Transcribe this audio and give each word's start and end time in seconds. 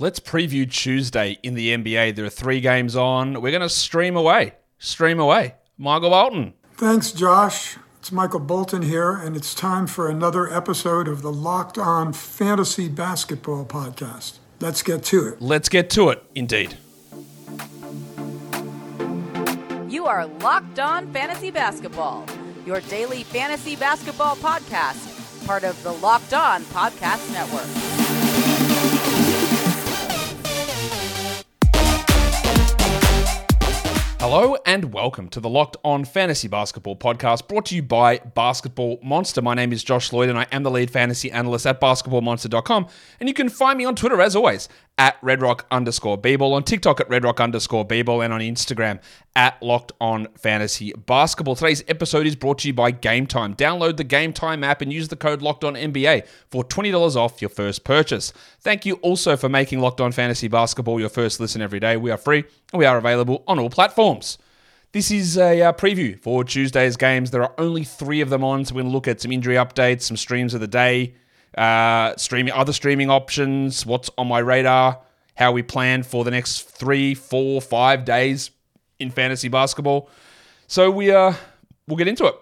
Let's 0.00 0.20
preview 0.20 0.70
Tuesday 0.70 1.38
in 1.42 1.54
the 1.54 1.74
NBA. 1.76 2.14
There 2.14 2.24
are 2.24 2.30
three 2.30 2.60
games 2.60 2.94
on. 2.94 3.40
We're 3.42 3.50
going 3.50 3.62
to 3.62 3.68
stream 3.68 4.16
away. 4.16 4.54
Stream 4.78 5.18
away. 5.18 5.56
Michael 5.76 6.10
Bolton. 6.10 6.54
Thanks, 6.74 7.10
Josh. 7.10 7.76
It's 7.98 8.12
Michael 8.12 8.38
Bolton 8.38 8.82
here, 8.82 9.10
and 9.10 9.36
it's 9.36 9.54
time 9.54 9.88
for 9.88 10.08
another 10.08 10.52
episode 10.54 11.08
of 11.08 11.22
the 11.22 11.32
Locked 11.32 11.78
On 11.78 12.12
Fantasy 12.12 12.86
Basketball 12.88 13.64
Podcast. 13.64 14.38
Let's 14.60 14.84
get 14.84 15.02
to 15.06 15.26
it. 15.26 15.42
Let's 15.42 15.68
get 15.68 15.90
to 15.90 16.10
it, 16.10 16.22
indeed. 16.32 16.78
You 19.88 20.06
are 20.06 20.26
Locked 20.26 20.78
On 20.78 21.12
Fantasy 21.12 21.50
Basketball, 21.50 22.24
your 22.64 22.80
daily 22.82 23.24
fantasy 23.24 23.74
basketball 23.74 24.36
podcast, 24.36 25.44
part 25.44 25.64
of 25.64 25.82
the 25.82 25.92
Locked 25.94 26.34
On 26.34 26.62
Podcast 26.66 27.32
Network. 27.32 27.97
Hello 34.20 34.56
and 34.66 34.92
welcome 34.92 35.28
to 35.28 35.38
the 35.38 35.48
Locked 35.48 35.76
On 35.84 36.04
Fantasy 36.04 36.48
Basketball 36.48 36.96
podcast 36.96 37.46
brought 37.46 37.66
to 37.66 37.76
you 37.76 37.82
by 37.82 38.18
Basketball 38.18 38.98
Monster. 39.00 39.40
My 39.40 39.54
name 39.54 39.72
is 39.72 39.84
Josh 39.84 40.12
Lloyd 40.12 40.28
and 40.28 40.36
I 40.36 40.44
am 40.50 40.64
the 40.64 40.72
lead 40.72 40.90
fantasy 40.90 41.30
analyst 41.30 41.68
at 41.68 41.80
basketballmonster.com. 41.80 42.88
And 43.20 43.28
you 43.28 43.34
can 43.34 43.48
find 43.48 43.78
me 43.78 43.84
on 43.84 43.94
Twitter 43.94 44.20
as 44.20 44.34
always 44.34 44.68
at 44.98 45.20
redrock 45.22 45.62
underscore 45.70 46.18
bball, 46.18 46.52
on 46.52 46.64
TikTok 46.64 47.00
at 47.00 47.08
redrock 47.08 47.42
underscore 47.42 47.86
bball, 47.86 48.24
and 48.24 48.34
on 48.34 48.40
Instagram 48.40 49.00
at 49.36 49.62
locked 49.62 49.92
on 50.00 50.26
fantasy 50.36 50.92
basketball. 50.92 51.54
Today's 51.54 51.84
episode 51.86 52.26
is 52.26 52.34
brought 52.34 52.58
to 52.58 52.68
you 52.68 52.74
by 52.74 52.90
Gametime. 52.90 53.56
Download 53.56 53.96
the 53.96 54.04
Gametime 54.04 54.66
app 54.66 54.82
and 54.82 54.92
use 54.92 55.08
the 55.08 55.16
code 55.16 55.40
locked 55.40 55.62
on 55.62 55.74
NBA 55.74 56.26
for 56.50 56.64
$20 56.64 57.16
off 57.16 57.40
your 57.40 57.48
first 57.48 57.84
purchase. 57.84 58.32
Thank 58.60 58.84
you 58.84 58.94
also 58.96 59.36
for 59.36 59.48
making 59.48 59.80
Locked 59.80 60.00
On 60.00 60.10
Fantasy 60.10 60.48
Basketball 60.48 60.98
your 60.98 61.08
first 61.08 61.38
listen 61.38 61.62
every 61.62 61.80
day. 61.80 61.96
We 61.96 62.10
are 62.10 62.18
free 62.18 62.44
and 62.72 62.78
we 62.78 62.84
are 62.84 62.98
available 62.98 63.44
on 63.46 63.58
all 63.58 63.70
platforms. 63.70 64.38
This 64.92 65.10
is 65.10 65.36
a 65.36 65.62
uh, 65.62 65.72
preview 65.74 66.18
for 66.18 66.42
Tuesday's 66.44 66.96
games. 66.96 67.30
There 67.30 67.42
are 67.42 67.54
only 67.58 67.84
three 67.84 68.22
of 68.22 68.30
them 68.30 68.42
on, 68.42 68.64
so 68.64 68.74
we're 68.74 68.80
going 68.80 68.90
to 68.90 68.94
look 68.94 69.06
at 69.06 69.20
some 69.20 69.30
injury 69.30 69.56
updates, 69.56 70.02
some 70.02 70.16
streams 70.16 70.54
of 70.54 70.60
the 70.60 70.66
day, 70.66 71.14
uh, 71.56 72.14
streaming 72.16 72.52
other 72.52 72.72
streaming 72.72 73.10
options, 73.10 73.86
what's 73.86 74.10
on 74.18 74.28
my 74.28 74.38
radar, 74.38 75.00
how 75.34 75.52
we 75.52 75.62
plan 75.62 76.02
for 76.02 76.24
the 76.24 76.30
next 76.30 76.68
three, 76.68 77.14
four, 77.14 77.60
five 77.60 78.04
days 78.04 78.50
in 78.98 79.10
fantasy 79.10 79.48
basketball. 79.48 80.10
So 80.66 80.90
we 80.90 81.10
uh, 81.10 81.32
we'll 81.86 81.96
get 81.96 82.08
into 82.08 82.26
it 82.26 82.34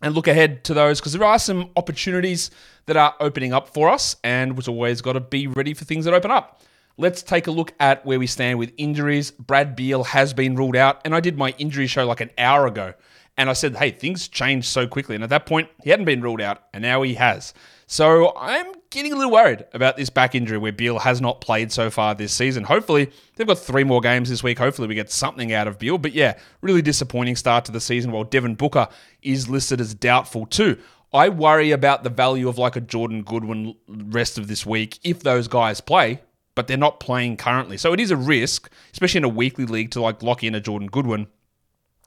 and 0.00 0.14
look 0.14 0.26
ahead 0.26 0.64
to 0.64 0.74
those 0.74 1.00
because 1.00 1.12
there 1.12 1.24
are 1.24 1.38
some 1.38 1.70
opportunities 1.76 2.50
that 2.86 2.96
are 2.96 3.14
opening 3.20 3.52
up 3.52 3.68
for 3.68 3.88
us, 3.88 4.16
and 4.24 4.56
we've 4.56 4.68
always 4.68 5.00
got 5.00 5.12
to 5.12 5.20
be 5.20 5.46
ready 5.46 5.74
for 5.74 5.84
things 5.84 6.04
that 6.04 6.14
open 6.14 6.30
up. 6.30 6.60
Let's 6.98 7.22
take 7.22 7.46
a 7.46 7.50
look 7.50 7.72
at 7.80 8.04
where 8.04 8.18
we 8.18 8.26
stand 8.26 8.58
with 8.58 8.72
injuries. 8.76 9.30
Brad 9.30 9.74
Beal 9.76 10.04
has 10.04 10.34
been 10.34 10.56
ruled 10.56 10.76
out, 10.76 11.00
and 11.04 11.14
I 11.14 11.20
did 11.20 11.38
my 11.38 11.54
injury 11.58 11.86
show 11.86 12.06
like 12.06 12.20
an 12.20 12.30
hour 12.36 12.66
ago. 12.66 12.94
And 13.38 13.48
I 13.48 13.54
said, 13.54 13.76
hey, 13.76 13.90
things 13.90 14.28
change 14.28 14.68
so 14.68 14.86
quickly. 14.86 15.14
And 15.14 15.24
at 15.24 15.30
that 15.30 15.46
point, 15.46 15.68
he 15.82 15.90
hadn't 15.90 16.04
been 16.04 16.20
ruled 16.20 16.42
out, 16.42 16.64
and 16.74 16.82
now 16.82 17.00
he 17.02 17.14
has. 17.14 17.54
So 17.86 18.36
I'm 18.36 18.66
getting 18.90 19.12
a 19.12 19.16
little 19.16 19.32
worried 19.32 19.64
about 19.72 19.96
this 19.96 20.10
back 20.10 20.34
injury 20.34 20.58
where 20.58 20.72
Beal 20.72 20.98
has 20.98 21.20
not 21.20 21.40
played 21.40 21.72
so 21.72 21.90
far 21.90 22.14
this 22.14 22.32
season. 22.32 22.64
Hopefully, 22.64 23.10
they've 23.36 23.46
got 23.46 23.58
three 23.58 23.84
more 23.84 24.00
games 24.00 24.28
this 24.28 24.42
week. 24.42 24.58
Hopefully, 24.58 24.86
we 24.86 24.94
get 24.94 25.10
something 25.10 25.52
out 25.52 25.66
of 25.66 25.78
Beal. 25.78 25.98
But 25.98 26.12
yeah, 26.12 26.38
really 26.60 26.82
disappointing 26.82 27.36
start 27.36 27.64
to 27.66 27.72
the 27.72 27.80
season 27.80 28.12
while 28.12 28.24
Devin 28.24 28.54
Booker 28.54 28.88
is 29.22 29.48
listed 29.48 29.80
as 29.80 29.94
doubtful 29.94 30.46
too. 30.46 30.78
I 31.12 31.28
worry 31.28 31.70
about 31.72 32.04
the 32.04 32.10
value 32.10 32.48
of 32.48 32.58
like 32.58 32.76
a 32.76 32.80
Jordan 32.80 33.22
Goodwin 33.22 33.74
rest 33.86 34.38
of 34.38 34.48
this 34.48 34.64
week 34.64 34.98
if 35.04 35.22
those 35.22 35.48
guys 35.48 35.80
play, 35.80 36.22
but 36.54 36.66
they're 36.66 36.78
not 36.78 37.00
playing 37.00 37.36
currently. 37.36 37.76
So 37.76 37.92
it 37.92 38.00
is 38.00 38.10
a 38.10 38.16
risk, 38.16 38.70
especially 38.92 39.18
in 39.18 39.24
a 39.24 39.28
weekly 39.28 39.66
league, 39.66 39.90
to 39.92 40.00
like 40.00 40.22
lock 40.22 40.42
in 40.42 40.54
a 40.54 40.60
Jordan 40.60 40.88
Goodwin 40.88 41.26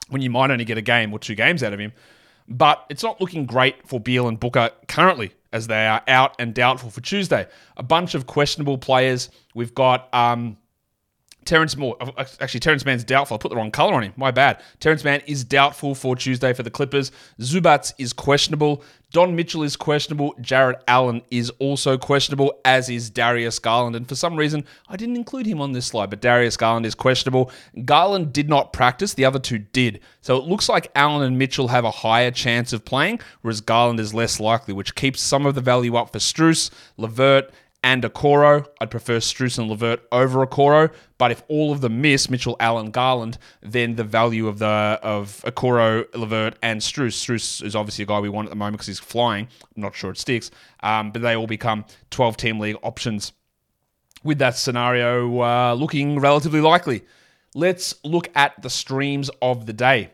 when 0.08 0.22
you 0.22 0.30
might 0.30 0.50
only 0.50 0.64
get 0.64 0.78
a 0.78 0.82
game 0.82 1.12
or 1.12 1.18
two 1.18 1.34
games 1.34 1.62
out 1.62 1.72
of 1.72 1.80
him. 1.80 1.92
But 2.48 2.84
it's 2.88 3.02
not 3.02 3.20
looking 3.20 3.44
great 3.44 3.86
for 3.88 3.98
Beal 3.98 4.28
and 4.28 4.38
Booker 4.38 4.70
currently 4.88 5.32
as 5.52 5.66
they 5.66 5.86
are 5.86 6.02
out 6.06 6.36
and 6.38 6.54
doubtful 6.54 6.90
for 6.90 7.00
Tuesday. 7.00 7.46
A 7.76 7.82
bunch 7.82 8.14
of 8.14 8.26
questionable 8.26 8.78
players. 8.78 9.30
We've 9.54 9.74
got 9.74 10.12
um, 10.14 10.56
Terrence 11.46 11.76
Moore, 11.76 11.96
uh, 12.00 12.24
actually, 12.40 12.60
Terrence 12.60 12.84
Mann's 12.84 13.04
doubtful. 13.04 13.36
I 13.36 13.38
put 13.38 13.50
the 13.50 13.56
wrong 13.56 13.70
color 13.70 13.94
on 13.94 14.02
him. 14.02 14.12
My 14.16 14.30
bad. 14.30 14.60
Terrence 14.80 15.04
Mann 15.04 15.22
is 15.26 15.44
doubtful 15.44 15.94
for 15.94 16.16
Tuesday 16.16 16.52
for 16.52 16.62
the 16.62 16.70
Clippers. 16.70 17.12
Zubac 17.40 17.92
is 17.98 18.12
questionable. 18.12 18.82
Don 19.12 19.36
Mitchell 19.36 19.62
is 19.62 19.76
questionable. 19.76 20.34
Jarrett 20.40 20.82
Allen 20.88 21.22
is 21.30 21.50
also 21.58 21.96
questionable, 21.96 22.60
as 22.64 22.90
is 22.90 23.08
Darius 23.08 23.58
Garland. 23.58 23.94
And 23.94 24.08
for 24.08 24.16
some 24.16 24.36
reason, 24.36 24.64
I 24.88 24.96
didn't 24.96 25.16
include 25.16 25.46
him 25.46 25.60
on 25.60 25.72
this 25.72 25.86
slide, 25.86 26.10
but 26.10 26.20
Darius 26.20 26.56
Garland 26.56 26.84
is 26.84 26.94
questionable. 26.94 27.50
Garland 27.84 28.32
did 28.32 28.48
not 28.48 28.72
practice, 28.72 29.14
the 29.14 29.24
other 29.24 29.38
two 29.38 29.58
did. 29.58 30.00
So 30.20 30.36
it 30.36 30.44
looks 30.44 30.68
like 30.68 30.90
Allen 30.96 31.22
and 31.22 31.38
Mitchell 31.38 31.68
have 31.68 31.84
a 31.84 31.90
higher 31.90 32.32
chance 32.32 32.72
of 32.72 32.84
playing, 32.84 33.20
whereas 33.42 33.60
Garland 33.60 34.00
is 34.00 34.12
less 34.12 34.40
likely, 34.40 34.74
which 34.74 34.96
keeps 34.96 35.22
some 35.22 35.46
of 35.46 35.54
the 35.54 35.60
value 35.60 35.96
up 35.96 36.12
for 36.12 36.18
Strus, 36.18 36.70
LeVert, 36.96 37.52
and 37.86 38.02
Okoro. 38.02 38.66
I'd 38.80 38.90
prefer 38.90 39.18
Strus 39.18 39.60
and 39.60 39.68
LeVert 39.68 40.02
over 40.10 40.44
Okoro. 40.44 40.92
But 41.18 41.30
if 41.30 41.44
all 41.46 41.70
of 41.70 41.82
them 41.82 42.00
miss 42.00 42.28
Mitchell, 42.28 42.56
Allen, 42.58 42.90
Garland, 42.90 43.38
then 43.62 43.94
the 43.94 44.02
value 44.02 44.48
of 44.48 44.58
the 44.58 44.98
of 45.04 45.40
Okoro, 45.46 46.04
LeVert, 46.12 46.56
and 46.62 46.80
Strus. 46.80 47.12
Strus 47.12 47.62
is 47.62 47.76
obviously 47.76 48.02
a 48.02 48.06
guy 48.06 48.18
we 48.18 48.28
want 48.28 48.46
at 48.46 48.50
the 48.50 48.56
moment 48.56 48.74
because 48.74 48.88
he's 48.88 48.98
flying. 48.98 49.46
I'm 49.76 49.82
not 49.82 49.94
sure 49.94 50.10
it 50.10 50.18
sticks. 50.18 50.50
Um, 50.80 51.12
but 51.12 51.22
they 51.22 51.36
all 51.36 51.46
become 51.46 51.84
12 52.10 52.36
team 52.36 52.58
league 52.58 52.76
options 52.82 53.32
with 54.24 54.38
that 54.38 54.56
scenario 54.56 55.40
uh, 55.40 55.74
looking 55.74 56.18
relatively 56.18 56.60
likely. 56.60 57.04
Let's 57.54 57.94
look 58.02 58.28
at 58.34 58.60
the 58.60 58.68
streams 58.68 59.30
of 59.40 59.64
the 59.64 59.72
day 59.72 60.10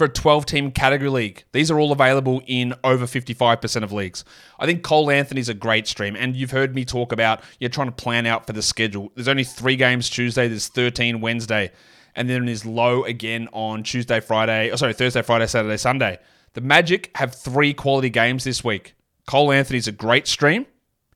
for 0.00 0.06
a 0.06 0.08
12 0.08 0.46
team 0.46 0.70
category 0.70 1.10
league. 1.10 1.44
These 1.52 1.70
are 1.70 1.78
all 1.78 1.92
available 1.92 2.40
in 2.46 2.72
over 2.82 3.04
55% 3.04 3.82
of 3.82 3.92
leagues. 3.92 4.24
I 4.58 4.64
think 4.64 4.82
Cole 4.82 5.10
Anthony's 5.10 5.50
a 5.50 5.54
great 5.54 5.86
stream, 5.86 6.16
and 6.16 6.34
you've 6.34 6.52
heard 6.52 6.74
me 6.74 6.86
talk 6.86 7.12
about 7.12 7.42
you're 7.58 7.68
trying 7.68 7.88
to 7.88 7.92
plan 7.92 8.24
out 8.24 8.46
for 8.46 8.54
the 8.54 8.62
schedule. 8.62 9.12
There's 9.14 9.28
only 9.28 9.44
three 9.44 9.76
games 9.76 10.08
Tuesday, 10.08 10.48
there's 10.48 10.68
13 10.68 11.20
Wednesday, 11.20 11.70
and 12.16 12.30
then 12.30 12.46
there's 12.46 12.64
low 12.64 13.04
again 13.04 13.50
on 13.52 13.82
Tuesday, 13.82 14.20
Friday, 14.20 14.70
oh, 14.70 14.76
sorry, 14.76 14.94
Thursday, 14.94 15.20
Friday, 15.20 15.46
Saturday, 15.46 15.76
Sunday. 15.76 16.18
The 16.54 16.62
Magic 16.62 17.10
have 17.16 17.34
three 17.34 17.74
quality 17.74 18.08
games 18.08 18.44
this 18.44 18.64
week. 18.64 18.94
Cole 19.26 19.52
Anthony's 19.52 19.86
a 19.86 19.92
great 19.92 20.26
stream. 20.26 20.64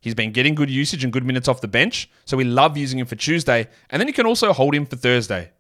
He's 0.03 0.15
been 0.15 0.33
getting 0.33 0.55
good 0.55 0.69
usage 0.69 1.05
and 1.05 1.11
good 1.11 1.25
minutes 1.25 1.49
off 1.49 1.63
the 1.63 1.69
bench, 1.69 2.11
so 2.27 2.37
we 2.37 2.45
love 2.45 2.77
using 2.77 2.99
him 2.99 3.07
for 3.07 3.17
Tuesday, 3.17 3.67
and 3.89 3.99
then 3.99 4.09
you 4.09 4.13
can 4.15 4.27
also 4.27 4.53
hold 4.53 4.75
him 4.75 4.85
for 4.85 4.97
Thursday. 4.97 5.53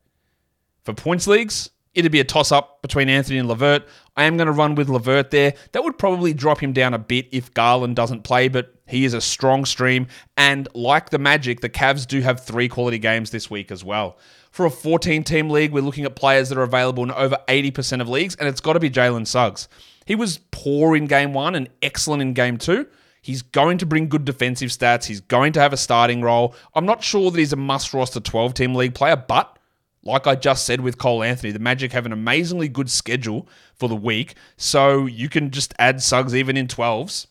For 0.84 0.92
points 0.92 1.26
leagues, 1.26 1.70
it'd 1.94 2.12
be 2.12 2.20
a 2.20 2.24
toss 2.24 2.52
up 2.52 2.82
between 2.82 3.08
Anthony 3.08 3.38
and 3.38 3.48
LeVert. 3.48 3.86
I 4.16 4.24
am 4.24 4.36
going 4.36 4.46
to 4.46 4.52
run 4.52 4.74
with 4.74 4.88
LeVert 4.88 5.30
there. 5.30 5.54
That 5.72 5.84
would 5.84 5.98
probably 5.98 6.32
drop 6.34 6.62
him 6.62 6.72
down 6.72 6.94
a 6.94 6.98
bit 6.98 7.28
if 7.32 7.52
Garland 7.54 7.96
doesn't 7.96 8.22
play, 8.22 8.48
but 8.48 8.74
he 8.86 9.04
is 9.04 9.14
a 9.14 9.20
strong 9.20 9.64
stream. 9.64 10.06
And 10.36 10.68
like 10.74 11.10
the 11.10 11.18
Magic, 11.18 11.60
the 11.60 11.68
Cavs 11.68 12.06
do 12.06 12.20
have 12.20 12.40
three 12.40 12.68
quality 12.68 12.98
games 12.98 13.30
this 13.30 13.50
week 13.50 13.70
as 13.70 13.84
well. 13.84 14.18
For 14.50 14.66
a 14.66 14.70
14 14.70 15.24
team 15.24 15.50
league, 15.50 15.72
we're 15.72 15.82
looking 15.82 16.04
at 16.04 16.14
players 16.14 16.48
that 16.48 16.58
are 16.58 16.62
available 16.62 17.02
in 17.02 17.10
over 17.10 17.38
80% 17.48 18.00
of 18.00 18.08
leagues, 18.08 18.36
and 18.36 18.48
it's 18.48 18.60
got 18.60 18.74
to 18.74 18.80
be 18.80 18.90
Jalen 18.90 19.26
Suggs. 19.26 19.68
He 20.06 20.14
was 20.14 20.38
poor 20.50 20.94
in 20.94 21.06
game 21.06 21.32
one 21.32 21.54
and 21.54 21.68
excellent 21.82 22.22
in 22.22 22.34
game 22.34 22.58
two. 22.58 22.86
He's 23.20 23.40
going 23.40 23.78
to 23.78 23.86
bring 23.86 24.10
good 24.10 24.26
defensive 24.26 24.68
stats. 24.68 25.06
He's 25.06 25.22
going 25.22 25.54
to 25.54 25.60
have 25.60 25.72
a 25.72 25.78
starting 25.78 26.20
role. 26.20 26.54
I'm 26.74 26.84
not 26.84 27.02
sure 27.02 27.30
that 27.30 27.38
he's 27.38 27.54
a 27.54 27.56
must 27.56 27.94
roster 27.94 28.20
12 28.20 28.52
team 28.52 28.74
league 28.74 28.94
player, 28.94 29.16
but 29.16 29.58
like 30.04 30.26
I 30.26 30.34
just 30.34 30.64
said 30.66 30.80
with 30.80 30.98
Cole 30.98 31.22
Anthony, 31.22 31.52
the 31.52 31.58
Magic 31.58 31.92
have 31.92 32.06
an 32.06 32.12
amazingly 32.12 32.68
good 32.68 32.90
schedule 32.90 33.48
for 33.74 33.88
the 33.88 33.96
week. 33.96 34.34
So 34.56 35.06
you 35.06 35.28
can 35.28 35.50
just 35.50 35.74
add 35.78 36.02
Suggs 36.02 36.34
even 36.34 36.56
in 36.56 36.66
12s. 36.66 37.26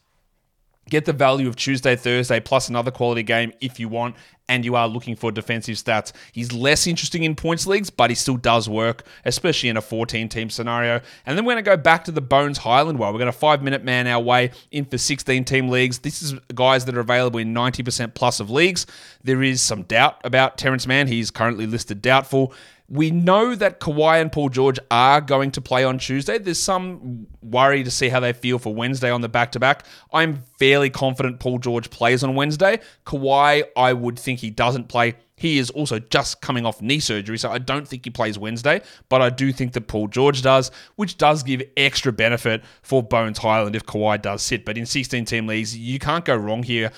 Get 0.90 1.06
the 1.06 1.14
value 1.14 1.48
of 1.48 1.56
Tuesday, 1.56 1.96
Thursday, 1.96 2.40
plus 2.40 2.70
another 2.70 2.92
quality 2.92 3.24
game 3.24 3.54
if 3.62 3.80
you 3.80 3.88
want, 3.88 4.16
and 4.50 4.66
you 4.66 4.76
are 4.76 4.88
looking 4.88 5.16
for 5.16 5.32
defensive 5.32 5.76
stats. 5.76 6.12
He's 6.32 6.52
less 6.52 6.86
interesting 6.88 7.24
in 7.24 7.36
points 7.36 7.66
leagues, 7.66 7.90
but 7.90 8.10
he 8.10 8.16
still 8.16 8.36
does 8.36 8.68
work, 8.68 9.06
especially 9.24 9.70
in 9.70 9.78
a 9.78 9.82
14 9.82 10.28
team 10.28 10.50
scenario. 10.50 11.00
And 11.26 11.38
then 11.38 11.46
we're 11.46 11.54
going 11.54 11.64
to 11.64 11.72
go 11.72 11.78
back 11.78 12.04
to 12.06 12.12
the 12.12 12.22
Bones 12.22 12.60
Hyland 12.60 13.00
well. 13.00 13.14
We're 13.14 13.20
going 13.20 13.32
to 13.32 13.38
five 13.38 13.64
minute 13.64 13.84
man 13.84 14.08
our 14.08 14.22
way 14.22 14.52
in 14.72 14.86
for 14.86 14.98
16 14.98 15.46
team 15.46 15.70
leagues. 15.70 16.00
This 16.00 16.22
is 16.22 16.34
guys 16.54 16.86
that 16.86 16.98
are 16.98 17.02
available 17.02 17.40
in 17.40 17.54
90% 17.54 18.14
plus 18.14 18.40
of 18.40 18.50
leagues. 18.50 18.86
There 19.24 19.42
is 19.42 19.62
some 19.62 19.84
doubt 19.84 20.20
about 20.26 20.58
Terrence 20.58 20.86
Mann. 20.86 21.08
He's 21.08 21.32
currently 21.32 21.66
listed 21.66 22.02
doubtful. 22.02 22.54
We 22.94 23.10
know 23.10 23.56
that 23.56 23.80
Kawhi 23.80 24.22
and 24.22 24.32
Paul 24.32 24.50
George 24.50 24.78
are 24.92 25.20
going 25.20 25.50
to 25.54 25.62
play 25.62 25.84
on 25.84 25.98
Tuesday. 25.98 26.38
There's 26.38 26.62
some 26.62 27.26
worry 27.42 27.84
to 27.84 27.90
see 27.90 28.08
how 28.08 28.20
they 28.20 28.34
feel 28.34 28.60
for 28.60 28.72
Wednesday 28.72 29.10
on 29.10 29.22
the 29.22 29.30
back 29.30 29.52
to 29.54 29.60
back. 29.60 29.88
I'm 30.14 30.44
fairly 30.60 30.92
confident 30.92 31.40
Paul 31.40 31.58
George 31.58 31.90
plays 31.90 32.24
on 32.24 32.36
Wednesday. 32.36 32.82
Kawhi, 33.08 33.64
I 33.76 33.94
would 33.94 34.20
think 34.20 34.42
he 34.42 34.52
doesn't 34.52 34.90
play. 34.90 35.16
He 35.36 35.58
is 35.58 35.72
also 35.72 35.98
just 35.98 36.42
coming 36.42 36.68
off 36.68 36.84
knee 36.84 37.00
surgery, 37.00 37.40
so 37.40 37.50
I 37.50 37.58
don't 37.58 37.88
think 37.88 38.06
he 38.06 38.12
plays 38.12 38.38
Wednesday, 38.38 38.82
but 39.10 39.24
I 39.24 39.32
do 39.32 39.52
think 39.52 39.74
that 39.74 39.88
Paul 39.88 40.08
George 40.08 40.44
does, 40.44 40.70
which 40.96 41.18
does 41.18 41.42
give 41.42 41.64
extra 41.76 42.14
benefit 42.14 42.64
for 42.84 43.02
Bones 43.02 43.40
Hyland 43.40 43.76
if 43.76 43.88
Kawhi 43.88 44.22
does 44.22 44.44
sit. 44.44 44.66
But 44.66 44.78
in 44.78 44.86
16 44.86 45.26
team 45.26 45.48
leagues, 45.48 45.76
you 45.76 45.98
can't 45.98 46.26
go 46.26 46.36
wrong 46.36 46.62
here. 46.62 46.92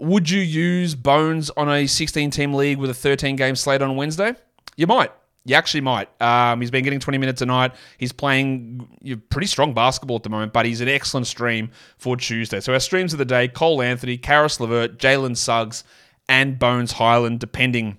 Would 0.00 0.30
you 0.30 0.40
use 0.40 0.94
Bones 0.94 1.50
on 1.50 1.68
a 1.68 1.86
16 1.86 2.30
team 2.30 2.54
league 2.54 2.78
with 2.78 2.88
a 2.88 2.94
13 2.94 3.36
game 3.36 3.54
slate 3.54 3.82
on 3.82 3.96
Wednesday? 3.96 4.34
You 4.76 4.86
might. 4.86 5.12
You 5.44 5.56
actually 5.56 5.80
might. 5.80 6.08
Um, 6.22 6.60
he's 6.60 6.70
been 6.70 6.84
getting 6.84 7.00
20 7.00 7.18
minutes 7.18 7.42
a 7.42 7.46
night. 7.46 7.72
He's 7.98 8.12
playing 8.12 8.86
pretty 9.28 9.48
strong 9.48 9.74
basketball 9.74 10.16
at 10.16 10.22
the 10.22 10.30
moment, 10.30 10.52
but 10.52 10.66
he's 10.66 10.80
an 10.80 10.88
excellent 10.88 11.26
stream 11.26 11.70
for 11.98 12.16
Tuesday. 12.16 12.60
So 12.60 12.72
our 12.72 12.80
streams 12.80 13.12
of 13.12 13.18
the 13.18 13.24
day 13.24 13.48
Cole 13.48 13.82
Anthony, 13.82 14.18
Caris 14.18 14.60
LeVert, 14.60 14.98
Jalen 14.98 15.36
Suggs, 15.36 15.82
and 16.28 16.58
Bones 16.58 16.92
Hyland. 16.92 17.40
depending 17.40 17.98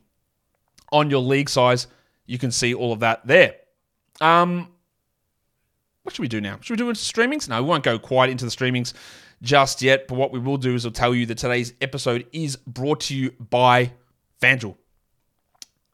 on 0.94 1.10
your 1.10 1.20
league 1.20 1.50
size. 1.50 1.88
You 2.26 2.38
can 2.38 2.52
see 2.52 2.74
all 2.74 2.94
of 2.94 3.02
that 3.02 3.26
there. 3.28 3.56
Um, 4.22 4.70
what 6.04 6.16
should 6.16 6.22
we 6.22 6.28
do 6.30 6.40
now? 6.40 6.60
Should 6.62 6.80
we 6.80 6.86
do 6.86 6.92
streamings? 6.94 7.50
No, 7.50 7.62
we 7.62 7.68
won't 7.68 7.84
go 7.84 8.00
quite 8.00 8.30
into 8.30 8.46
the 8.46 8.52
streamings 8.52 8.94
just 9.42 9.82
yet. 9.82 10.08
But 10.08 10.16
what 10.16 10.32
we 10.32 10.40
will 10.40 10.58
do 10.58 10.76
is 10.76 10.86
we'll 10.86 10.94
tell 10.94 11.14
you 11.14 11.26
that 11.26 11.38
today's 11.38 11.74
episode 11.82 12.28
is 12.32 12.56
brought 12.56 13.02
to 13.02 13.16
you 13.16 13.32
by 13.32 13.92
FanDuel. 14.42 14.76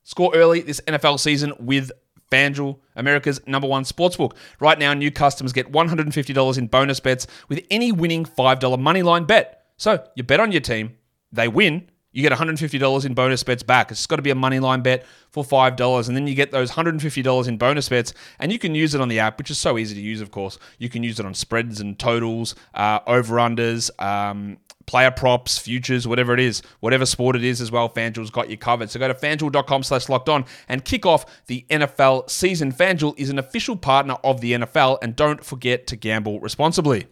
Score 0.09 0.31
early 0.33 0.61
this 0.61 0.81
NFL 0.87 1.19
season 1.19 1.53
with 1.59 1.91
FanDuel, 2.31 2.79
America's 2.95 3.45
number 3.45 3.67
one 3.67 3.83
sportsbook. 3.83 4.31
Right 4.59 4.79
now, 4.79 4.95
new 4.95 5.11
customers 5.11 5.53
get 5.53 5.71
$150 5.71 6.57
in 6.57 6.65
bonus 6.65 6.99
bets 6.99 7.27
with 7.47 7.63
any 7.69 7.91
winning 7.91 8.25
$5 8.25 8.59
moneyline 8.59 9.27
bet. 9.27 9.67
So 9.77 10.03
you 10.15 10.23
bet 10.23 10.39
on 10.39 10.51
your 10.51 10.61
team, 10.61 10.97
they 11.31 11.47
win, 11.47 11.91
you 12.11 12.23
get 12.23 12.31
$150 12.31 13.05
in 13.05 13.13
bonus 13.13 13.43
bets 13.43 13.61
back. 13.61 13.91
It's 13.91 14.07
got 14.07 14.15
to 14.15 14.23
be 14.23 14.31
a 14.31 14.35
moneyline 14.35 14.81
bet 14.81 15.05
for 15.29 15.43
$5. 15.43 16.07
And 16.07 16.17
then 16.17 16.25
you 16.25 16.33
get 16.33 16.49
those 16.49 16.71
$150 16.71 17.47
in 17.47 17.57
bonus 17.59 17.87
bets. 17.87 18.15
And 18.39 18.51
you 18.51 18.57
can 18.57 18.73
use 18.73 18.95
it 18.95 19.01
on 19.01 19.09
the 19.09 19.19
app, 19.19 19.37
which 19.37 19.51
is 19.51 19.59
so 19.59 19.77
easy 19.77 19.93
to 19.93 20.01
use, 20.01 20.21
of 20.21 20.31
course. 20.31 20.57
You 20.79 20.89
can 20.89 21.03
use 21.03 21.19
it 21.19 21.27
on 21.27 21.35
spreads 21.35 21.79
and 21.81 21.99
totals, 21.99 22.55
uh, 22.73 23.01
over 23.05 23.35
unders, 23.35 23.91
um, 24.01 24.57
player 24.89 25.11
props, 25.11 25.59
futures, 25.59 26.07
whatever 26.07 26.33
it 26.33 26.39
is, 26.39 26.63
whatever 26.79 27.05
sport 27.05 27.35
it 27.35 27.43
is 27.43 27.61
as 27.61 27.71
well, 27.71 27.87
FanDuel's 27.87 28.31
got 28.31 28.49
you 28.49 28.57
covered. 28.57 28.89
So 28.89 28.99
go 28.99 29.07
to 29.07 29.13
fanduel.com 29.13 29.83
slash 29.83 30.09
locked 30.09 30.27
on 30.27 30.45
and 30.67 30.83
kick 30.83 31.05
off 31.05 31.45
the 31.45 31.63
NFL 31.69 32.27
season. 32.27 32.71
FanDuel 32.71 33.13
is 33.15 33.29
an 33.29 33.37
official 33.37 33.75
partner 33.75 34.15
of 34.23 34.41
the 34.41 34.53
NFL, 34.53 34.97
and 35.03 35.15
don't 35.15 35.45
forget 35.45 35.85
to 35.85 35.95
gamble 35.95 36.39
responsibly. 36.39 37.05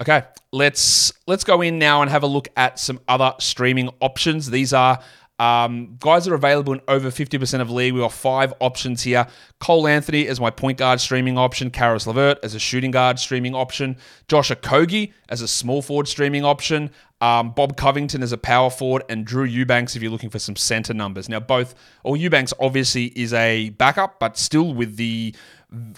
Okay, 0.00 0.22
let's 0.52 1.12
let's 1.26 1.42
go 1.42 1.60
in 1.60 1.80
now 1.80 2.02
and 2.02 2.10
have 2.10 2.22
a 2.22 2.28
look 2.28 2.46
at 2.56 2.78
some 2.78 3.00
other 3.08 3.34
streaming 3.40 3.88
options. 4.00 4.48
These 4.48 4.72
are 4.74 5.00
um, 5.38 5.96
guys 6.00 6.26
are 6.26 6.34
available 6.34 6.72
in 6.72 6.80
over 6.88 7.10
50% 7.10 7.60
of 7.60 7.70
league. 7.70 7.92
We've 7.92 8.02
got 8.02 8.12
five 8.12 8.54
options 8.60 9.02
here. 9.02 9.26
Cole 9.58 9.86
Anthony 9.86 10.26
as 10.28 10.40
my 10.40 10.50
point 10.50 10.78
guard 10.78 11.00
streaming 11.00 11.36
option. 11.36 11.70
Caris 11.70 12.06
LeVert 12.06 12.38
as 12.42 12.54
a 12.54 12.58
shooting 12.58 12.90
guard 12.90 13.18
streaming 13.18 13.54
option. 13.54 13.98
Josh 14.28 14.50
Okogie 14.50 15.12
as 15.28 15.42
a 15.42 15.48
small 15.48 15.82
forward 15.82 16.08
streaming 16.08 16.44
option. 16.44 16.90
Um, 17.20 17.52
Bob 17.52 17.76
Covington 17.76 18.22
as 18.22 18.32
a 18.32 18.38
power 18.38 18.70
forward. 18.70 19.02
And 19.10 19.26
Drew 19.26 19.44
Eubanks 19.44 19.94
if 19.94 20.02
you're 20.02 20.10
looking 20.12 20.30
for 20.30 20.38
some 20.38 20.56
center 20.56 20.94
numbers. 20.94 21.28
Now, 21.28 21.40
both, 21.40 21.74
or 22.02 22.16
Eubanks 22.16 22.54
obviously 22.58 23.06
is 23.06 23.34
a 23.34 23.70
backup, 23.70 24.18
but 24.18 24.38
still 24.38 24.72
with 24.72 24.96
the 24.96 25.34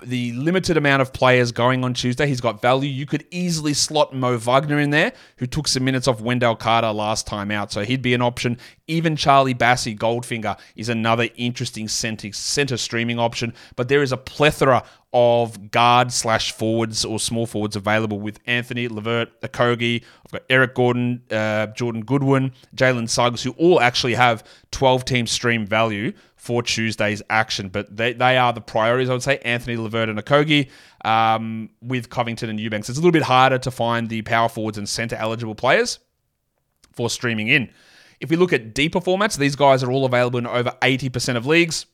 the 0.02 0.32
limited 0.32 0.78
amount 0.78 1.02
of 1.02 1.12
players 1.12 1.52
going 1.52 1.84
on 1.84 1.92
Tuesday, 1.92 2.26
he's 2.26 2.40
got 2.40 2.62
value. 2.62 2.88
You 2.88 3.04
could 3.04 3.26
easily 3.30 3.74
slot 3.74 4.14
Mo 4.14 4.38
Wagner 4.38 4.78
in 4.78 4.90
there, 4.90 5.12
who 5.36 5.46
took 5.46 5.68
some 5.68 5.84
minutes 5.84 6.08
off 6.08 6.20
Wendell 6.20 6.56
Carter 6.56 6.90
last 6.90 7.26
time 7.26 7.50
out, 7.50 7.70
so 7.70 7.84
he'd 7.84 8.00
be 8.00 8.14
an 8.14 8.22
option. 8.22 8.56
Even 8.88 9.16
Charlie 9.16 9.54
Bassey 9.54 9.96
Goldfinger 9.96 10.58
is 10.74 10.88
another 10.88 11.28
interesting 11.36 11.88
center, 11.88 12.76
streaming 12.76 13.18
option, 13.18 13.52
but 13.76 13.88
there 13.88 14.02
is 14.02 14.12
a 14.12 14.16
plethora 14.16 14.82
of 15.12 15.70
guard 15.70 16.12
slash 16.12 16.52
forwards 16.52 17.04
or 17.04 17.18
small 17.18 17.46
forwards 17.46 17.76
available 17.76 18.18
with 18.18 18.38
Anthony 18.46 18.88
LeVert, 18.88 19.40
Okogie. 19.42 20.02
I've 20.24 20.32
got 20.32 20.42
Eric 20.50 20.74
Gordon, 20.74 21.22
uh, 21.30 21.68
Jordan 21.68 22.04
Goodwin, 22.04 22.52
Jalen 22.74 23.08
Suggs, 23.08 23.42
who 23.42 23.52
all 23.52 23.80
actually 23.80 24.14
have 24.14 24.42
12 24.70 25.04
team 25.04 25.26
stream 25.26 25.66
value 25.66 26.12
for 26.36 26.62
Tuesday's 26.62 27.22
action. 27.30 27.68
But 27.68 27.94
they, 27.94 28.14
they 28.14 28.36
are 28.36 28.52
the 28.52 28.60
priorities, 28.60 29.10
I 29.10 29.12
would 29.12 29.22
say. 29.22 29.38
Anthony 29.38 29.76
LeVert 29.76 30.08
and 30.08 30.18
Okogie 30.18 30.70
um, 31.04 31.70
with 31.82 32.10
Covington 32.10 32.50
and 32.50 32.58
Eubanks. 32.60 32.88
It's 32.88 32.98
a 32.98 33.00
little 33.00 33.12
bit 33.12 33.22
harder 33.22 33.58
to 33.58 33.70
find 33.70 34.08
the 34.08 34.22
power 34.22 34.48
forwards 34.48 34.78
and 34.78 34.88
center 34.88 35.16
eligible 35.16 35.54
players 35.54 35.98
for 36.92 37.08
streaming 37.08 37.48
in. 37.48 37.70
If 38.20 38.30
we 38.30 38.36
look 38.36 38.52
at 38.52 38.74
deeper 38.74 39.00
formats, 39.00 39.38
these 39.38 39.56
guys 39.56 39.82
are 39.82 39.90
all 39.90 40.04
available 40.04 40.38
in 40.38 40.46
over 40.46 40.72
80% 40.82 41.36
of 41.36 41.46
leagues. 41.46 41.86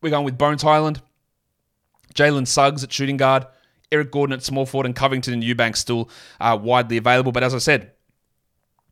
We're 0.00 0.10
going 0.10 0.24
with 0.24 0.38
Bones 0.38 0.62
Hyland, 0.62 1.02
Jalen 2.14 2.46
Suggs 2.46 2.84
at 2.84 2.92
shooting 2.92 3.16
guard, 3.16 3.46
Eric 3.90 4.10
Gordon 4.10 4.34
at 4.34 4.42
small 4.42 4.66
forward, 4.66 4.86
and 4.86 4.94
Covington 4.94 5.34
and 5.34 5.42
Eubanks 5.42 5.80
still 5.80 6.10
uh, 6.40 6.58
widely 6.60 6.96
available. 6.96 7.32
But 7.32 7.42
as 7.42 7.54
I 7.54 7.58
said, 7.58 7.92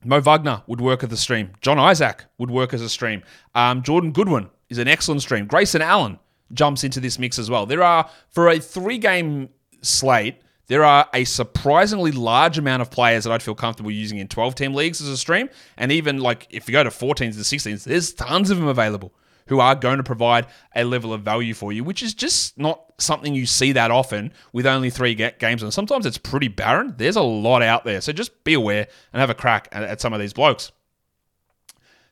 Mo 0.05 0.21
Wagner 0.21 0.63
would 0.67 0.81
work 0.81 1.03
as 1.03 1.13
a 1.13 1.17
stream. 1.17 1.51
John 1.61 1.79
Isaac 1.79 2.25
would 2.39 2.51
work 2.51 2.73
as 2.73 2.81
a 2.83 2.89
stream. 2.89 3.23
Um, 3.55 3.83
Jordan 3.83 4.13
Goodwin 4.13 4.49
is 4.69 4.79
an 4.79 4.89
excellent 4.89 5.23
stream. 5.23 5.47
Grayson 5.47 5.83
Allen 5.83 6.19
jumps 6.53 6.85
into 6.85 7.01
this 7.01 7.19
mix 7.19 7.39
as 7.39 7.51
well. 7.51 7.67
There 7.67 7.83
are, 7.83 8.09
for 8.29 8.49
a 8.49 8.59
three 8.59 8.99
game 8.99 9.49
slate, 9.83 10.37
there 10.69 10.85
are 10.85 11.09
a 11.15 11.25
surprisingly 11.25 12.13
large 12.13 12.59
amount 12.59 12.83
of 12.83 12.91
players 12.91 13.25
that 13.25 13.33
I'd 13.33 13.43
feel 13.43 13.55
comfortable 13.55 13.91
using 13.91 14.19
in 14.19 14.29
12 14.29 14.55
team 14.55 14.75
leagues 14.75 15.01
as 15.01 15.09
a 15.09 15.17
stream. 15.17 15.49
And 15.77 15.93
even 15.93 16.19
like 16.19 16.47
if 16.51 16.69
you 16.69 16.73
go 16.73 16.83
to 16.83 16.91
14s 16.91 17.21
and 17.21 17.35
16s, 17.35 17.85
there's 17.85 18.13
tons 18.13 18.51
of 18.51 18.59
them 18.59 18.67
available 18.67 19.13
who 19.49 19.61
are 19.61 19.77
going 19.77 19.99
to 19.99 20.03
provide 20.03 20.47
a 20.75 20.85
level 20.85 21.13
of 21.13 21.23
value 21.23 21.55
for 21.55 21.73
you, 21.73 21.85
which 21.85 22.03
is 22.03 22.15
just 22.15 22.59
not 22.59 22.83
something 22.99 23.33
you 23.33 23.47
see 23.47 23.73
that 23.73 23.93
often 23.93 24.33
with 24.53 24.67
only 24.67 24.91
three 24.91 25.15
games. 25.15 25.63
And 25.63 25.73
sometimes 25.73 26.05
it's 26.05 26.19
pretty 26.19 26.49
barren. 26.49 26.95
There's 26.97 27.17
a 27.17 27.23
lot 27.23 27.63
out 27.63 27.85
there. 27.85 28.01
So 28.01 28.13
just 28.13 28.43
be 28.43 28.55
aware 28.55 28.89
and 29.13 29.21
have 29.21 29.31
a 29.31 29.35
crack 29.35 29.69
at 29.71 30.01
some 30.01 30.13
of 30.13 30.19
these 30.19 30.33
blokes. 30.33 30.73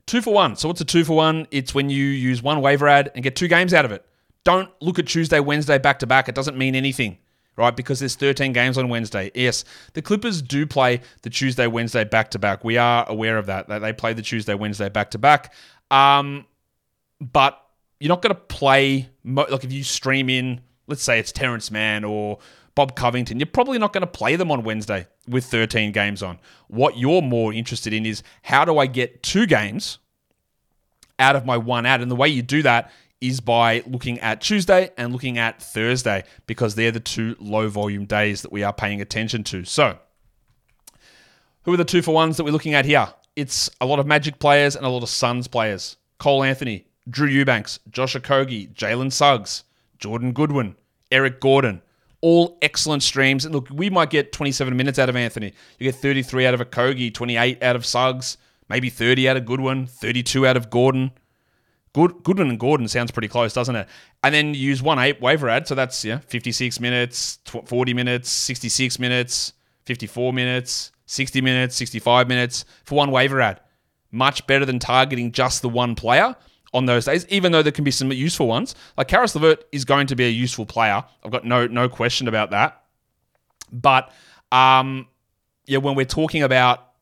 Two 0.06 0.20
for 0.20 0.32
one. 0.32 0.54
So 0.54 0.68
what's 0.68 0.80
a 0.80 0.84
two 0.84 1.02
for 1.04 1.16
one? 1.16 1.48
It's 1.50 1.74
when 1.74 1.90
you 1.90 2.04
use 2.04 2.42
one 2.42 2.60
waiver 2.60 2.86
ad 2.86 3.10
and 3.14 3.24
get 3.24 3.34
two 3.34 3.48
games 3.48 3.74
out 3.74 3.84
of 3.84 3.90
it. 3.90 4.06
Don't 4.44 4.70
look 4.80 4.98
at 4.98 5.06
Tuesday, 5.06 5.40
Wednesday 5.40 5.78
back 5.78 5.98
to 6.00 6.06
back. 6.06 6.28
It 6.28 6.34
doesn't 6.34 6.58
mean 6.58 6.74
anything, 6.74 7.16
right? 7.56 7.74
Because 7.74 8.00
there's 8.00 8.16
13 8.16 8.52
games 8.52 8.78
on 8.78 8.88
Wednesday. 8.88 9.30
Yes, 9.34 9.64
the 9.92 10.02
Clippers 10.02 10.42
do 10.42 10.66
play 10.66 11.00
the 11.22 11.30
Tuesday, 11.30 11.66
Wednesday 11.66 12.04
back 12.04 12.30
to 12.32 12.38
back. 12.38 12.64
We 12.64 12.76
are 12.76 13.04
aware 13.08 13.38
of 13.38 13.46
that. 13.46 13.68
That 13.68 13.80
they 13.80 13.92
play 13.92 14.12
the 14.12 14.22
Tuesday, 14.22 14.54
Wednesday 14.54 14.88
back 14.88 15.10
to 15.12 15.18
back. 15.18 15.52
But 15.90 17.60
you're 18.00 18.08
not 18.08 18.22
going 18.22 18.34
to 18.34 18.40
play 18.40 19.08
like 19.24 19.64
if 19.64 19.72
you 19.72 19.84
stream 19.84 20.28
in. 20.28 20.60
Let's 20.86 21.02
say 21.02 21.18
it's 21.18 21.32
Terrence 21.32 21.70
Mann 21.70 22.04
or 22.04 22.38
Bob 22.74 22.96
Covington, 22.96 23.38
you're 23.38 23.46
probably 23.46 23.78
not 23.78 23.92
going 23.92 24.02
to 24.02 24.06
play 24.06 24.36
them 24.36 24.50
on 24.50 24.64
Wednesday 24.64 25.06
with 25.28 25.44
13 25.44 25.92
games 25.92 26.22
on. 26.22 26.40
What 26.66 26.98
you're 26.98 27.22
more 27.22 27.52
interested 27.52 27.92
in 27.92 28.04
is 28.04 28.22
how 28.42 28.64
do 28.64 28.78
I 28.78 28.86
get 28.86 29.22
two 29.22 29.46
games 29.46 29.98
out 31.18 31.36
of 31.36 31.46
my 31.46 31.56
one 31.56 31.86
ad? 31.86 32.02
And 32.02 32.10
the 32.10 32.16
way 32.16 32.28
you 32.28 32.42
do 32.42 32.62
that 32.62 32.90
is 33.28 33.40
by 33.40 33.82
looking 33.86 34.18
at 34.20 34.40
Tuesday 34.40 34.90
and 34.96 35.12
looking 35.12 35.38
at 35.38 35.62
Thursday 35.62 36.24
because 36.46 36.74
they're 36.74 36.90
the 36.90 37.00
two 37.00 37.36
low 37.38 37.68
volume 37.68 38.04
days 38.04 38.42
that 38.42 38.52
we 38.52 38.62
are 38.62 38.72
paying 38.72 39.00
attention 39.00 39.44
to. 39.44 39.64
So, 39.64 39.98
who 41.62 41.72
are 41.72 41.78
the 41.78 41.84
two 41.84 42.02
for 42.02 42.14
ones 42.14 42.36
that 42.36 42.44
we're 42.44 42.50
looking 42.52 42.74
at 42.74 42.84
here? 42.84 43.08
It's 43.36 43.70
a 43.80 43.86
lot 43.86 43.98
of 43.98 44.06
Magic 44.06 44.38
players 44.38 44.76
and 44.76 44.84
a 44.86 44.88
lot 44.88 45.02
of 45.02 45.08
Suns 45.08 45.48
players. 45.48 45.96
Cole 46.18 46.44
Anthony, 46.44 46.86
Drew 47.08 47.28
Eubanks, 47.28 47.80
Josh 47.90 48.14
Okogie, 48.14 48.72
Jalen 48.72 49.12
Suggs, 49.12 49.64
Jordan 49.98 50.32
Goodwin, 50.32 50.76
Eric 51.10 51.40
Gordon 51.40 51.82
all 52.24 52.56
excellent 52.62 53.02
streams. 53.02 53.44
And 53.44 53.54
look, 53.54 53.68
we 53.70 53.90
might 53.90 54.08
get 54.08 54.32
27 54.32 54.74
minutes 54.74 54.98
out 54.98 55.10
of 55.10 55.16
Anthony. 55.16 55.52
You 55.78 55.84
get 55.84 55.96
33 56.00 56.46
out 56.46 56.54
of 56.54 56.60
Okogie, 56.60 57.12
28 57.12 57.62
out 57.62 57.76
of 57.76 57.84
Suggs, 57.84 58.38
maybe 58.70 58.88
30 58.88 59.28
out 59.28 59.36
of 59.36 59.44
Goodwin, 59.44 59.86
32 59.86 60.46
out 60.46 60.56
of 60.56 60.70
Gordon. 60.70 61.12
Good, 61.94 62.24
Goodwin 62.24 62.50
and 62.50 62.58
Gordon 62.58 62.88
sounds 62.88 63.12
pretty 63.12 63.28
close, 63.28 63.52
doesn't 63.54 63.76
it? 63.76 63.88
And 64.24 64.34
then 64.34 64.52
use 64.52 64.82
one 64.82 64.98
eight 64.98 65.20
waiver 65.20 65.48
ad, 65.48 65.68
so 65.68 65.76
that's 65.76 66.04
yeah, 66.04 66.18
56 66.26 66.80
minutes, 66.80 67.38
40 67.46 67.94
minutes, 67.94 68.28
66 68.30 68.98
minutes, 68.98 69.52
54 69.84 70.32
minutes, 70.32 70.90
60 71.06 71.40
minutes, 71.40 71.76
65 71.76 72.28
minutes 72.28 72.64
for 72.84 72.96
one 72.96 73.12
waiver 73.12 73.40
ad. 73.40 73.60
Much 74.10 74.44
better 74.46 74.64
than 74.64 74.80
targeting 74.80 75.30
just 75.30 75.62
the 75.62 75.68
one 75.68 75.94
player 75.94 76.34
on 76.72 76.86
those 76.86 77.04
days, 77.04 77.26
even 77.28 77.52
though 77.52 77.62
there 77.62 77.72
can 77.72 77.84
be 77.84 77.92
some 77.92 78.10
useful 78.10 78.48
ones. 78.48 78.74
Like 78.98 79.06
Caris 79.06 79.34
LeVert 79.36 79.64
is 79.70 79.84
going 79.84 80.08
to 80.08 80.16
be 80.16 80.24
a 80.24 80.30
useful 80.30 80.66
player. 80.66 81.04
I've 81.24 81.30
got 81.30 81.44
no 81.44 81.68
no 81.68 81.88
question 81.88 82.26
about 82.26 82.50
that. 82.50 82.82
But 83.72 84.12
um, 84.50 85.06
yeah, 85.66 85.78
when 85.78 85.94
we're 85.94 86.04
talking 86.06 86.42
about 86.42 86.93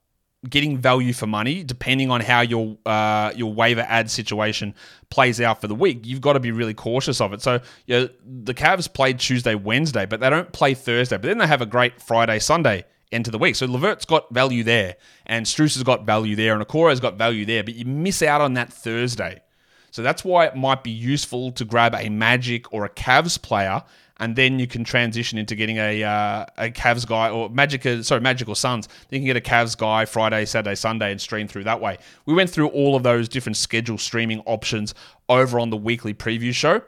getting 0.48 0.76
value 0.76 1.12
for 1.12 1.26
money, 1.26 1.62
depending 1.62 2.10
on 2.10 2.20
how 2.20 2.40
your 2.40 2.76
uh, 2.84 3.32
your 3.34 3.52
waiver 3.52 3.84
ad 3.88 4.10
situation 4.10 4.74
plays 5.10 5.40
out 5.40 5.60
for 5.60 5.68
the 5.68 5.74
week, 5.74 6.00
you've 6.04 6.20
got 6.20 6.32
to 6.32 6.40
be 6.40 6.50
really 6.50 6.74
cautious 6.74 7.20
of 7.20 7.32
it. 7.32 7.42
So, 7.42 7.60
you 7.86 8.00
know, 8.00 8.08
the 8.24 8.54
Cavs 8.54 8.92
played 8.92 9.18
Tuesday, 9.18 9.54
Wednesday, 9.54 10.06
but 10.06 10.20
they 10.20 10.30
don't 10.30 10.52
play 10.52 10.74
Thursday. 10.74 11.16
But 11.16 11.28
then 11.28 11.38
they 11.38 11.46
have 11.46 11.62
a 11.62 11.66
great 11.66 12.00
Friday, 12.00 12.38
Sunday 12.38 12.84
end 13.12 13.28
of 13.28 13.32
the 13.32 13.38
week. 13.38 13.54
So 13.54 13.66
LeVert's 13.66 14.06
got 14.06 14.32
value 14.32 14.64
there, 14.64 14.96
and 15.26 15.46
Strus 15.46 15.74
has 15.74 15.82
got 15.82 16.06
value 16.06 16.34
there, 16.34 16.54
and 16.54 16.66
Okoro's 16.66 17.00
got 17.00 17.18
value 17.18 17.44
there. 17.44 17.62
But 17.62 17.74
you 17.74 17.84
miss 17.84 18.22
out 18.22 18.40
on 18.40 18.54
that 18.54 18.72
Thursday. 18.72 19.42
So 19.90 20.02
that's 20.02 20.24
why 20.24 20.46
it 20.46 20.56
might 20.56 20.82
be 20.82 20.90
useful 20.90 21.52
to 21.52 21.64
grab 21.66 21.94
a 21.94 22.08
Magic 22.08 22.72
or 22.72 22.86
a 22.86 22.88
Cavs 22.88 23.40
player 23.40 23.82
and 24.22 24.36
then 24.36 24.58
you 24.58 24.66
can 24.66 24.84
transition 24.84 25.36
into 25.36 25.54
getting 25.54 25.76
a 25.78 26.02
uh, 26.02 26.46
a 26.56 26.70
Cavs 26.70 27.06
guy 27.06 27.28
or 27.28 27.50
Magic, 27.50 27.84
uh, 27.84 28.02
sorry, 28.02 28.20
Magical 28.20 28.54
Suns. 28.54 28.86
Then 28.86 29.20
you 29.20 29.28
can 29.32 29.34
get 29.34 29.36
a 29.36 29.50
Cavs 29.50 29.76
guy 29.76 30.04
Friday, 30.04 30.44
Saturday, 30.44 30.76
Sunday, 30.76 31.10
and 31.10 31.20
stream 31.20 31.48
through 31.48 31.64
that 31.64 31.80
way. 31.80 31.98
We 32.24 32.32
went 32.32 32.48
through 32.48 32.68
all 32.68 32.96
of 32.96 33.02
those 33.02 33.28
different 33.28 33.56
schedule 33.56 33.98
streaming 33.98 34.40
options 34.46 34.94
over 35.28 35.58
on 35.58 35.70
the 35.70 35.76
weekly 35.76 36.14
preview 36.14 36.54
show 36.54 36.82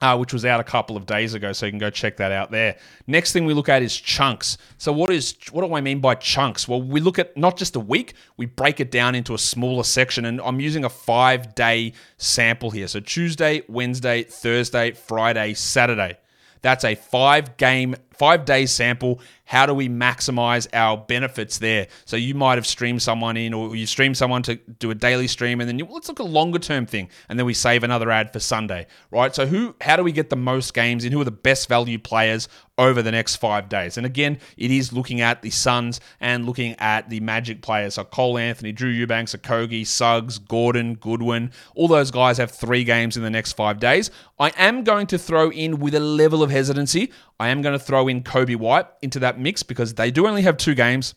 uh, 0.00 0.16
which 0.16 0.32
was 0.32 0.44
out 0.44 0.60
a 0.60 0.64
couple 0.64 0.96
of 0.96 1.06
days 1.06 1.34
ago. 1.34 1.52
So 1.52 1.66
you 1.66 1.72
can 1.72 1.78
go 1.78 1.90
check 1.90 2.16
that 2.16 2.32
out 2.32 2.50
there. 2.50 2.76
Next 3.06 3.32
thing 3.32 3.44
we 3.44 3.54
look 3.54 3.68
at 3.68 3.82
is 3.82 3.94
chunks. 3.94 4.56
So 4.78 4.92
what 4.92 5.10
is 5.10 5.36
what 5.52 5.66
do 5.66 5.74
I 5.74 5.80
mean 5.80 6.00
by 6.00 6.14
chunks? 6.14 6.66
Well, 6.66 6.82
we 6.82 7.00
look 7.00 7.18
at 7.18 7.36
not 7.36 7.56
just 7.56 7.76
a 7.76 7.80
week, 7.80 8.14
we 8.36 8.46
break 8.46 8.80
it 8.80 8.90
down 8.90 9.14
into 9.14 9.34
a 9.34 9.38
smaller 9.38 9.84
section, 9.84 10.24
and 10.24 10.40
I'm 10.40 10.60
using 10.60 10.84
a 10.84 10.88
five 10.88 11.54
day 11.54 11.92
sample 12.16 12.70
here. 12.70 12.88
So 12.88 13.00
Tuesday, 13.00 13.62
Wednesday, 13.68 14.22
Thursday, 14.22 14.92
Friday, 14.92 15.54
Saturday. 15.54 16.16
That's 16.62 16.84
a 16.84 16.94
five 16.94 17.56
game, 17.56 17.96
five 18.20 18.44
day 18.44 18.66
sample 18.66 19.18
how 19.50 19.66
do 19.66 19.74
we 19.74 19.88
maximize 19.88 20.68
our 20.72 20.96
benefits 20.96 21.58
there? 21.58 21.88
So 22.04 22.16
you 22.16 22.34
might 22.36 22.54
have 22.54 22.68
streamed 22.68 23.02
someone 23.02 23.36
in, 23.36 23.52
or 23.52 23.74
you 23.74 23.84
stream 23.84 24.14
someone 24.14 24.44
to 24.44 24.54
do 24.54 24.92
a 24.92 24.94
daily 24.94 25.26
stream, 25.26 25.58
and 25.58 25.68
then 25.68 25.76
you, 25.76 25.86
let's 25.90 26.06
look 26.06 26.20
at 26.20 26.26
a 26.26 26.28
longer 26.28 26.60
term 26.60 26.86
thing, 26.86 27.08
and 27.28 27.36
then 27.36 27.46
we 27.46 27.52
save 27.52 27.82
another 27.82 28.12
ad 28.12 28.32
for 28.32 28.38
Sunday, 28.38 28.86
right? 29.10 29.34
So 29.34 29.46
who, 29.46 29.74
how 29.80 29.96
do 29.96 30.04
we 30.04 30.12
get 30.12 30.30
the 30.30 30.36
most 30.36 30.72
games 30.72 31.04
in? 31.04 31.10
Who 31.10 31.20
are 31.20 31.24
the 31.24 31.32
best 31.32 31.68
value 31.68 31.98
players 31.98 32.48
over 32.78 33.02
the 33.02 33.10
next 33.10 33.36
five 33.36 33.68
days? 33.68 33.96
And 33.96 34.06
again, 34.06 34.38
it 34.56 34.70
is 34.70 34.92
looking 34.92 35.20
at 35.20 35.42
the 35.42 35.50
Suns 35.50 35.98
and 36.20 36.46
looking 36.46 36.76
at 36.78 37.10
the 37.10 37.18
Magic 37.18 37.60
players, 37.60 37.94
so 37.94 38.04
Cole 38.04 38.38
Anthony, 38.38 38.70
Drew 38.70 38.90
Eubanks, 38.90 39.34
Okogie, 39.34 39.84
Suggs, 39.84 40.38
Gordon, 40.38 40.94
Goodwin. 40.94 41.50
All 41.74 41.88
those 41.88 42.12
guys 42.12 42.38
have 42.38 42.52
three 42.52 42.84
games 42.84 43.16
in 43.16 43.24
the 43.24 43.30
next 43.30 43.54
five 43.54 43.80
days. 43.80 44.12
I 44.38 44.50
am 44.50 44.84
going 44.84 45.08
to 45.08 45.18
throw 45.18 45.50
in 45.50 45.80
with 45.80 45.96
a 45.96 46.00
level 46.00 46.40
of 46.40 46.52
hesitancy. 46.52 47.10
I 47.40 47.48
am 47.48 47.62
going 47.62 47.72
to 47.76 47.82
throw 47.82 48.06
in 48.06 48.22
Coby 48.22 48.54
White 48.54 48.86
into 49.00 49.20
that 49.20 49.40
mix 49.40 49.62
because 49.62 49.94
they 49.94 50.10
do 50.10 50.26
only 50.26 50.42
have 50.42 50.58
two 50.58 50.74
games, 50.74 51.14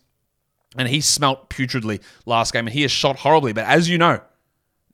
and 0.78 0.88
he 0.88 1.02
smelt 1.02 1.50
putridly 1.50 2.00
last 2.24 2.54
game, 2.54 2.66
and 2.66 2.72
he 2.72 2.80
has 2.80 2.90
shot 2.90 3.16
horribly. 3.16 3.52
But 3.52 3.66
as 3.66 3.90
you 3.90 3.98
know, 3.98 4.20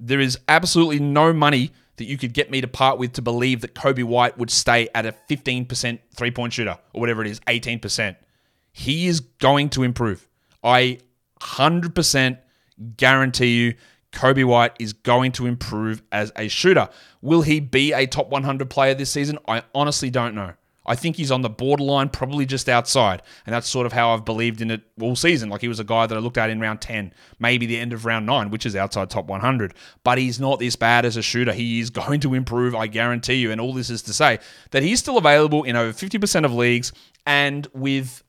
there 0.00 0.18
is 0.18 0.38
absolutely 0.48 0.98
no 0.98 1.32
money 1.32 1.70
that 1.98 2.06
you 2.06 2.18
could 2.18 2.32
get 2.32 2.50
me 2.50 2.60
to 2.60 2.66
part 2.66 2.98
with 2.98 3.12
to 3.12 3.22
believe 3.22 3.60
that 3.60 3.76
Coby 3.76 4.02
White 4.02 4.38
would 4.38 4.50
stay 4.50 4.88
at 4.92 5.06
a 5.06 5.14
15% 5.30 6.00
three 6.16 6.30
point 6.32 6.52
shooter 6.52 6.76
or 6.92 7.00
whatever 7.00 7.22
it 7.22 7.28
is, 7.28 7.38
18%. 7.40 8.16
He 8.72 9.06
is 9.06 9.20
going 9.20 9.68
to 9.70 9.84
improve. 9.84 10.26
I 10.64 10.98
100% 11.40 12.38
guarantee 12.96 13.56
you 13.56 13.74
Coby 14.10 14.44
White 14.44 14.72
is 14.80 14.94
going 14.94 15.30
to 15.32 15.46
improve 15.46 16.02
as 16.10 16.32
a 16.34 16.48
shooter. 16.48 16.88
Will 17.22 17.42
he 17.42 17.60
be 17.60 17.92
a 17.92 18.06
top 18.06 18.30
100 18.30 18.68
player 18.68 18.94
this 18.94 19.10
season? 19.12 19.38
I 19.46 19.62
honestly 19.74 20.10
don't 20.10 20.34
know. 20.34 20.54
I 20.86 20.94
think 20.94 21.16
he's 21.16 21.30
on 21.30 21.42
the 21.42 21.50
borderline, 21.50 22.08
probably 22.08 22.46
just 22.46 22.68
outside. 22.68 23.22
And 23.44 23.54
that's 23.54 23.68
sort 23.68 23.86
of 23.86 23.92
how 23.92 24.12
I've 24.12 24.24
believed 24.24 24.60
in 24.60 24.70
it 24.70 24.82
all 25.00 25.14
season. 25.14 25.50
Like 25.50 25.60
he 25.60 25.68
was 25.68 25.78
a 25.78 25.84
guy 25.84 26.06
that 26.06 26.16
I 26.16 26.20
looked 26.20 26.38
at 26.38 26.50
in 26.50 26.58
round 26.58 26.80
10, 26.80 27.12
maybe 27.38 27.66
the 27.66 27.78
end 27.78 27.92
of 27.92 28.04
round 28.06 28.26
9, 28.26 28.50
which 28.50 28.64
is 28.64 28.74
outside 28.74 29.10
top 29.10 29.26
100. 29.26 29.74
But 30.04 30.18
he's 30.18 30.40
not 30.40 30.58
this 30.58 30.76
bad 30.76 31.04
as 31.04 31.16
a 31.16 31.22
shooter. 31.22 31.52
He 31.52 31.80
is 31.80 31.90
going 31.90 32.20
to 32.20 32.34
improve, 32.34 32.74
I 32.74 32.86
guarantee 32.86 33.34
you. 33.34 33.52
And 33.52 33.60
all 33.60 33.74
this 33.74 33.90
is 33.90 34.02
to 34.02 34.12
say 34.12 34.38
that 34.70 34.82
he's 34.82 34.98
still 34.98 35.18
available 35.18 35.64
in 35.64 35.76
over 35.76 35.92
50% 35.92 36.44
of 36.44 36.54
leagues 36.54 36.92
and 37.26 37.68
with 37.74 38.22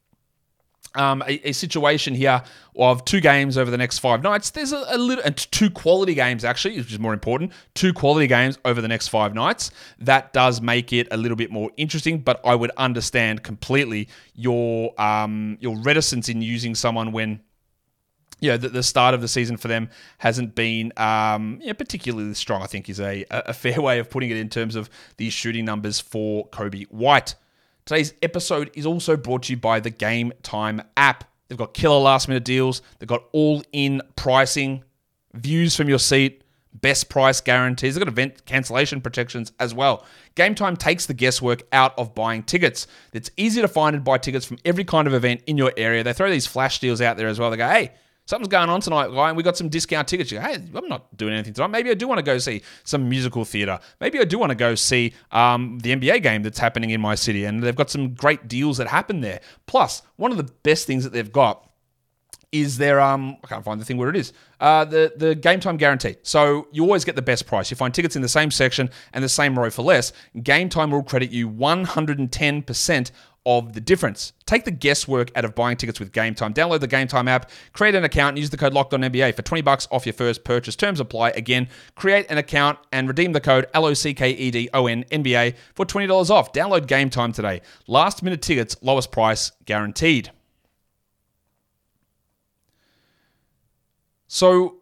um, 0.95 1.23
a, 1.25 1.49
a, 1.49 1.51
situation 1.53 2.13
here 2.13 2.43
of 2.75 3.05
two 3.05 3.21
games 3.21 3.57
over 3.57 3.71
the 3.71 3.77
next 3.77 3.99
five 3.99 4.21
nights. 4.21 4.49
There's 4.49 4.73
a, 4.73 4.83
a, 4.89 4.97
little, 4.97 5.23
and 5.23 5.35
two 5.37 5.69
quality 5.69 6.13
games 6.13 6.43
actually, 6.43 6.77
which 6.77 6.91
is 6.91 6.99
more 6.99 7.13
important. 7.13 7.53
Two 7.73 7.93
quality 7.93 8.27
games 8.27 8.57
over 8.65 8.81
the 8.81 8.87
next 8.87 9.07
five 9.07 9.33
nights. 9.33 9.71
That 9.99 10.33
does 10.33 10.61
make 10.61 10.91
it 10.91 11.07
a 11.11 11.17
little 11.17 11.37
bit 11.37 11.51
more 11.51 11.71
interesting. 11.77 12.19
But 12.19 12.41
I 12.45 12.55
would 12.55 12.71
understand 12.77 13.43
completely 13.43 14.09
your 14.35 14.99
um, 15.01 15.57
your 15.61 15.77
reticence 15.77 16.29
in 16.29 16.41
using 16.41 16.75
someone 16.75 17.11
when. 17.11 17.41
Yeah, 18.43 18.57
the, 18.57 18.69
the 18.69 18.81
start 18.81 19.13
of 19.13 19.21
the 19.21 19.27
season 19.27 19.55
for 19.55 19.67
them 19.67 19.91
hasn't 20.17 20.55
been 20.55 20.91
um, 20.97 21.59
yeah, 21.61 21.73
particularly 21.73 22.33
strong. 22.33 22.63
I 22.63 22.65
think 22.65 22.89
is 22.89 22.99
a, 22.99 23.23
a 23.29 23.53
fair 23.53 23.79
way 23.83 23.99
of 23.99 24.09
putting 24.09 24.31
it 24.31 24.37
in 24.37 24.49
terms 24.49 24.75
of 24.75 24.89
these 25.17 25.31
shooting 25.31 25.63
numbers 25.63 25.99
for 25.99 26.49
Coby 26.49 26.85
White. 26.89 27.35
Today's 27.85 28.13
episode 28.21 28.71
is 28.73 28.85
also 28.85 29.17
brought 29.17 29.43
to 29.43 29.53
you 29.53 29.57
by 29.57 29.79
the 29.79 29.89
Game 29.89 30.33
Time 30.43 30.81
app. 30.95 31.25
They've 31.47 31.57
got 31.57 31.73
killer 31.73 31.99
last 31.99 32.27
minute 32.27 32.45
deals, 32.45 32.81
they've 32.99 33.09
got 33.09 33.25
all 33.33 33.63
in 33.73 34.01
pricing, 34.15 34.83
views 35.33 35.75
from 35.75 35.89
your 35.89 35.99
seat, 35.99 36.43
best 36.73 37.09
price 37.09 37.41
guarantees. 37.41 37.95
They've 37.95 38.03
got 38.03 38.11
event 38.11 38.45
cancellation 38.45 39.01
protections 39.01 39.51
as 39.59 39.73
well. 39.73 40.05
Gametime 40.35 40.77
takes 40.77 41.05
the 41.05 41.13
guesswork 41.13 41.63
out 41.73 41.97
of 41.97 42.15
buying 42.15 42.43
tickets. 42.43 42.87
It's 43.13 43.31
easy 43.35 43.61
to 43.61 43.67
find 43.67 43.95
and 43.95 44.05
buy 44.05 44.17
tickets 44.17 44.45
from 44.45 44.57
every 44.63 44.85
kind 44.85 45.07
of 45.07 45.13
event 45.13 45.41
in 45.47 45.57
your 45.57 45.73
area. 45.75 46.03
They 46.03 46.13
throw 46.13 46.29
these 46.29 46.47
flash 46.47 46.79
deals 46.79 47.01
out 47.01 47.17
there 47.17 47.27
as 47.27 47.39
well. 47.39 47.51
They 47.51 47.57
go, 47.57 47.67
hey, 47.67 47.91
something's 48.25 48.47
going 48.49 48.69
on 48.69 48.81
tonight, 48.81 49.09
guy, 49.13 49.29
and 49.29 49.37
we 49.37 49.43
got 49.43 49.57
some 49.57 49.69
discount 49.69 50.07
tickets. 50.07 50.31
Go, 50.31 50.39
hey, 50.39 50.55
I'm 50.75 50.87
not 50.87 51.15
doing 51.17 51.33
anything 51.33 51.53
tonight. 51.53 51.67
Maybe 51.67 51.89
I 51.89 51.93
do 51.93 52.07
want 52.07 52.19
to 52.19 52.23
go 52.23 52.37
see 52.37 52.61
some 52.83 53.09
musical 53.09 53.45
theater. 53.45 53.79
Maybe 53.99 54.19
I 54.19 54.23
do 54.23 54.39
want 54.39 54.51
to 54.51 54.55
go 54.55 54.75
see 54.75 55.13
um, 55.31 55.79
the 55.79 55.95
NBA 55.95 56.23
game 56.23 56.43
that's 56.43 56.59
happening 56.59 56.91
in 56.91 57.01
my 57.01 57.15
city, 57.15 57.45
and 57.45 57.63
they've 57.63 57.75
got 57.75 57.89
some 57.89 58.13
great 58.13 58.47
deals 58.47 58.77
that 58.77 58.87
happen 58.87 59.21
there. 59.21 59.41
Plus, 59.65 60.01
one 60.15 60.31
of 60.31 60.37
the 60.37 60.51
best 60.63 60.87
things 60.87 61.03
that 61.03 61.13
they've 61.13 61.31
got 61.31 61.67
is 62.51 62.77
their 62.77 62.99
um 62.99 63.37
I 63.43 63.47
can't 63.47 63.63
find 63.63 63.79
the 63.79 63.85
thing 63.85 63.97
where 63.97 64.09
it 64.09 64.15
is. 64.15 64.33
Uh 64.59 64.83
the 64.83 65.13
the 65.15 65.35
game 65.35 65.59
time 65.59 65.77
guarantee. 65.77 66.17
So 66.21 66.67
you 66.71 66.83
always 66.83 67.05
get 67.05 67.15
the 67.15 67.21
best 67.21 67.47
price. 67.47 67.71
You 67.71 67.77
find 67.77 67.93
tickets 67.93 68.15
in 68.15 68.21
the 68.21 68.27
same 68.27 68.51
section 68.51 68.89
and 69.13 69.23
the 69.23 69.29
same 69.29 69.57
row 69.57 69.69
for 69.69 69.83
less. 69.83 70.11
Game 70.43 70.67
time 70.67 70.91
will 70.91 71.03
credit 71.03 71.31
you 71.31 71.49
110% 71.49 73.11
of 73.45 73.73
the 73.73 73.81
difference. 73.81 74.33
Take 74.45 74.65
the 74.65 74.71
guesswork 74.71 75.31
out 75.35 75.45
of 75.45 75.55
buying 75.55 75.77
tickets 75.77 75.99
with 75.99 76.11
Gametime. 76.11 76.53
Download 76.53 76.79
the 76.79 76.87
Gametime 76.87 77.27
app, 77.27 77.49
create 77.73 77.95
an 77.95 78.03
account, 78.03 78.33
and 78.33 78.39
use 78.39 78.49
the 78.49 78.57
code 78.57 78.73
LOCKEDONNBA 78.73 79.35
for 79.35 79.41
20 79.41 79.61
bucks 79.61 79.87
off 79.91 80.05
your 80.05 80.13
first 80.13 80.43
purchase. 80.43 80.75
Terms 80.75 80.99
apply. 80.99 81.31
Again, 81.31 81.67
create 81.95 82.27
an 82.29 82.37
account 82.37 82.77
and 82.91 83.07
redeem 83.07 83.31
the 83.33 83.41
code 83.41 83.65
LOCKEDON 83.73 85.09
NBA 85.09 85.55
for 85.73 85.85
$20 85.85 86.29
off. 86.29 86.53
Download 86.53 86.85
Gametime 86.85 87.33
today. 87.33 87.61
Last 87.87 88.21
minute 88.23 88.41
tickets, 88.41 88.75
lowest 88.81 89.11
price 89.11 89.51
guaranteed. 89.65 90.31
So 94.27 94.77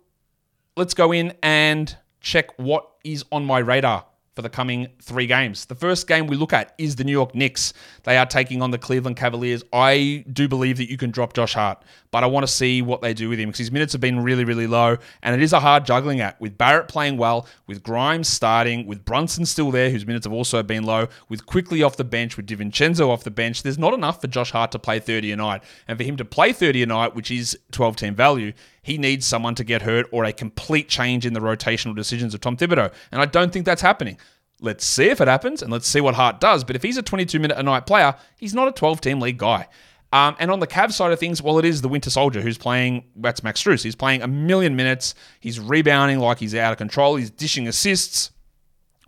let's 0.75 0.93
go 0.93 1.11
in 1.11 1.33
and 1.41 1.97
check 2.21 2.57
what 2.57 2.87
is 3.03 3.25
on 3.31 3.45
my 3.45 3.59
radar 3.59 4.05
for 4.39 4.43
the 4.43 4.49
coming 4.49 4.87
three 5.01 5.27
games. 5.27 5.65
The 5.65 5.75
first 5.75 6.07
game 6.07 6.25
we 6.25 6.37
look 6.37 6.53
at 6.53 6.73
is 6.77 6.95
the 6.95 7.03
New 7.03 7.11
York 7.11 7.35
Knicks. 7.35 7.73
They 8.03 8.15
are 8.15 8.25
taking 8.25 8.61
on 8.61 8.71
the 8.71 8.77
Cleveland 8.77 9.17
Cavaliers. 9.17 9.65
I 9.73 10.23
do 10.31 10.47
believe 10.47 10.77
that 10.77 10.89
you 10.89 10.95
can 10.95 11.11
drop 11.11 11.33
Josh 11.33 11.55
Hart, 11.55 11.83
but 12.09 12.23
I 12.23 12.27
want 12.27 12.47
to 12.47 12.51
see 12.51 12.81
what 12.81 13.01
they 13.01 13.13
do 13.13 13.27
with 13.27 13.37
him 13.37 13.49
because 13.49 13.59
his 13.59 13.69
minutes 13.69 13.91
have 13.91 13.99
been 13.99 14.21
really, 14.21 14.45
really 14.45 14.65
low, 14.65 14.95
and 15.23 15.35
it 15.35 15.43
is 15.43 15.51
a 15.51 15.59
hard 15.59 15.85
juggling 15.85 16.21
act 16.21 16.39
with 16.39 16.57
Barrett 16.57 16.87
playing 16.87 17.17
well, 17.17 17.47
with 17.67 17.83
Grimes 17.83 18.29
starting, 18.29 18.87
with 18.87 19.03
Brunson 19.03 19.45
still 19.45 19.71
there, 19.71 19.89
whose 19.89 20.07
minutes 20.07 20.25
have 20.25 20.31
also 20.31 20.63
been 20.63 20.85
low, 20.85 21.09
with 21.27 21.45
Quickley 21.45 21.83
off 21.83 21.97
the 21.97 22.05
bench, 22.05 22.37
with 22.37 22.47
DiVincenzo 22.47 23.09
off 23.09 23.25
the 23.25 23.31
bench. 23.31 23.61
There's 23.61 23.77
not 23.77 23.93
enough 23.93 24.21
for 24.21 24.27
Josh 24.27 24.51
Hart 24.51 24.71
to 24.71 24.79
play 24.79 24.99
30 24.99 25.33
a 25.33 25.35
night, 25.35 25.63
and 25.85 25.97
for 25.97 26.05
him 26.05 26.15
to 26.15 26.23
play 26.23 26.53
30 26.53 26.83
a 26.83 26.85
night, 26.85 27.13
which 27.13 27.29
is 27.29 27.59
12 27.71 27.97
team 27.97 28.15
value, 28.15 28.53
he 28.81 28.97
needs 28.97 29.25
someone 29.25 29.55
to 29.55 29.63
get 29.63 29.81
hurt 29.81 30.07
or 30.11 30.25
a 30.25 30.33
complete 30.33 30.89
change 30.89 31.25
in 31.25 31.33
the 31.33 31.39
rotational 31.39 31.95
decisions 31.95 32.33
of 32.33 32.41
Tom 32.41 32.57
Thibodeau. 32.57 32.91
And 33.11 33.21
I 33.21 33.25
don't 33.25 33.51
think 33.51 33.65
that's 33.65 33.81
happening. 33.81 34.17
Let's 34.61 34.85
see 34.85 35.05
if 35.05 35.21
it 35.21 35.27
happens 35.27 35.61
and 35.61 35.71
let's 35.71 35.87
see 35.87 36.01
what 36.01 36.15
Hart 36.15 36.39
does. 36.39 36.63
But 36.63 36.75
if 36.75 36.83
he's 36.83 36.97
a 36.97 37.01
22 37.01 37.39
minute 37.39 37.57
a 37.57 37.63
night 37.63 37.85
player, 37.85 38.15
he's 38.37 38.53
not 38.53 38.67
a 38.67 38.71
12 38.71 39.01
team 39.01 39.19
league 39.19 39.37
guy. 39.37 39.67
Um, 40.11 40.35
and 40.39 40.49
on 40.49 40.59
the 40.59 40.67
Cavs 40.67 40.93
side 40.93 41.11
of 41.11 41.19
things, 41.19 41.41
well, 41.41 41.59
it 41.59 41.65
is 41.65 41.81
the 41.81 41.87
Winter 41.87 42.09
Soldier 42.09 42.41
who's 42.41 42.57
playing. 42.57 43.05
That's 43.15 43.43
Max 43.43 43.63
Strus. 43.63 43.83
He's 43.83 43.95
playing 43.95 44.21
a 44.23 44.27
million 44.27 44.75
minutes. 44.75 45.13
He's 45.39 45.59
rebounding 45.59 46.19
like 46.19 46.39
he's 46.39 46.55
out 46.55 46.71
of 46.71 46.77
control. 46.77 47.15
He's 47.15 47.29
dishing 47.29 47.67
assists. 47.67 48.31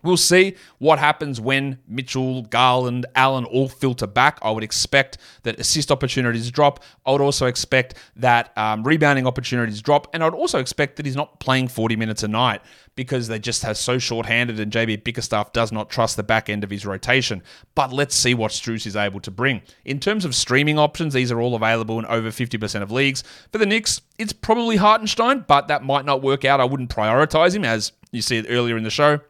We'll 0.03 0.17
see 0.17 0.55
what 0.79 0.99
happens 0.99 1.39
when 1.39 1.79
Mitchell, 1.87 2.43
Garland, 2.43 3.05
Allen 3.15 3.45
all 3.45 3.69
filter 3.69 4.07
back. 4.07 4.39
I 4.41 4.51
would 4.51 4.63
expect 4.63 5.17
that 5.43 5.59
assist 5.59 5.91
opportunities 5.91 6.49
drop. 6.51 6.83
I 7.05 7.11
would 7.11 7.21
also 7.21 7.45
expect 7.45 7.95
that 8.15 8.55
um, 8.57 8.83
rebounding 8.83 9.27
opportunities 9.27 9.81
drop. 9.81 10.07
And 10.13 10.23
I'd 10.23 10.33
also 10.33 10.59
expect 10.59 10.95
that 10.97 11.05
he's 11.05 11.15
not 11.15 11.39
playing 11.39 11.67
40 11.67 11.95
minutes 11.95 12.23
a 12.23 12.27
night 12.27 12.61
because 12.95 13.27
they 13.27 13.39
just 13.39 13.63
have 13.63 13.77
so 13.77 13.97
short-handed 13.97 14.59
and 14.59 14.71
JB 14.71 15.03
Bickerstaff 15.03 15.53
does 15.53 15.71
not 15.71 15.89
trust 15.89 16.17
the 16.17 16.23
back 16.23 16.49
end 16.49 16.63
of 16.63 16.69
his 16.69 16.85
rotation. 16.85 17.41
But 17.75 17.93
let's 17.93 18.15
see 18.15 18.33
what 18.33 18.51
Strus 18.51 18.85
is 18.85 18.95
able 18.95 19.19
to 19.21 19.31
bring. 19.31 19.61
In 19.85 19.99
terms 19.99 20.25
of 20.25 20.35
streaming 20.35 20.77
options, 20.77 21.13
these 21.13 21.31
are 21.31 21.39
all 21.39 21.55
available 21.55 21.99
in 21.99 22.05
over 22.05 22.29
50% 22.29 22.81
of 22.81 22.91
leagues. 22.91 23.23
For 23.51 23.57
the 23.57 23.65
Knicks, 23.65 24.01
it's 24.17 24.33
probably 24.33 24.75
Hartenstein, 24.75 25.45
but 25.47 25.67
that 25.67 25.83
might 25.83 26.05
not 26.05 26.21
work 26.21 26.43
out. 26.43 26.59
I 26.59 26.65
wouldn't 26.65 26.89
prioritize 26.89 27.55
him 27.55 27.63
as 27.63 27.91
you 28.11 28.21
see 28.21 28.45
earlier 28.47 28.77
in 28.77 28.83
the 28.83 28.89
show. 28.89 29.21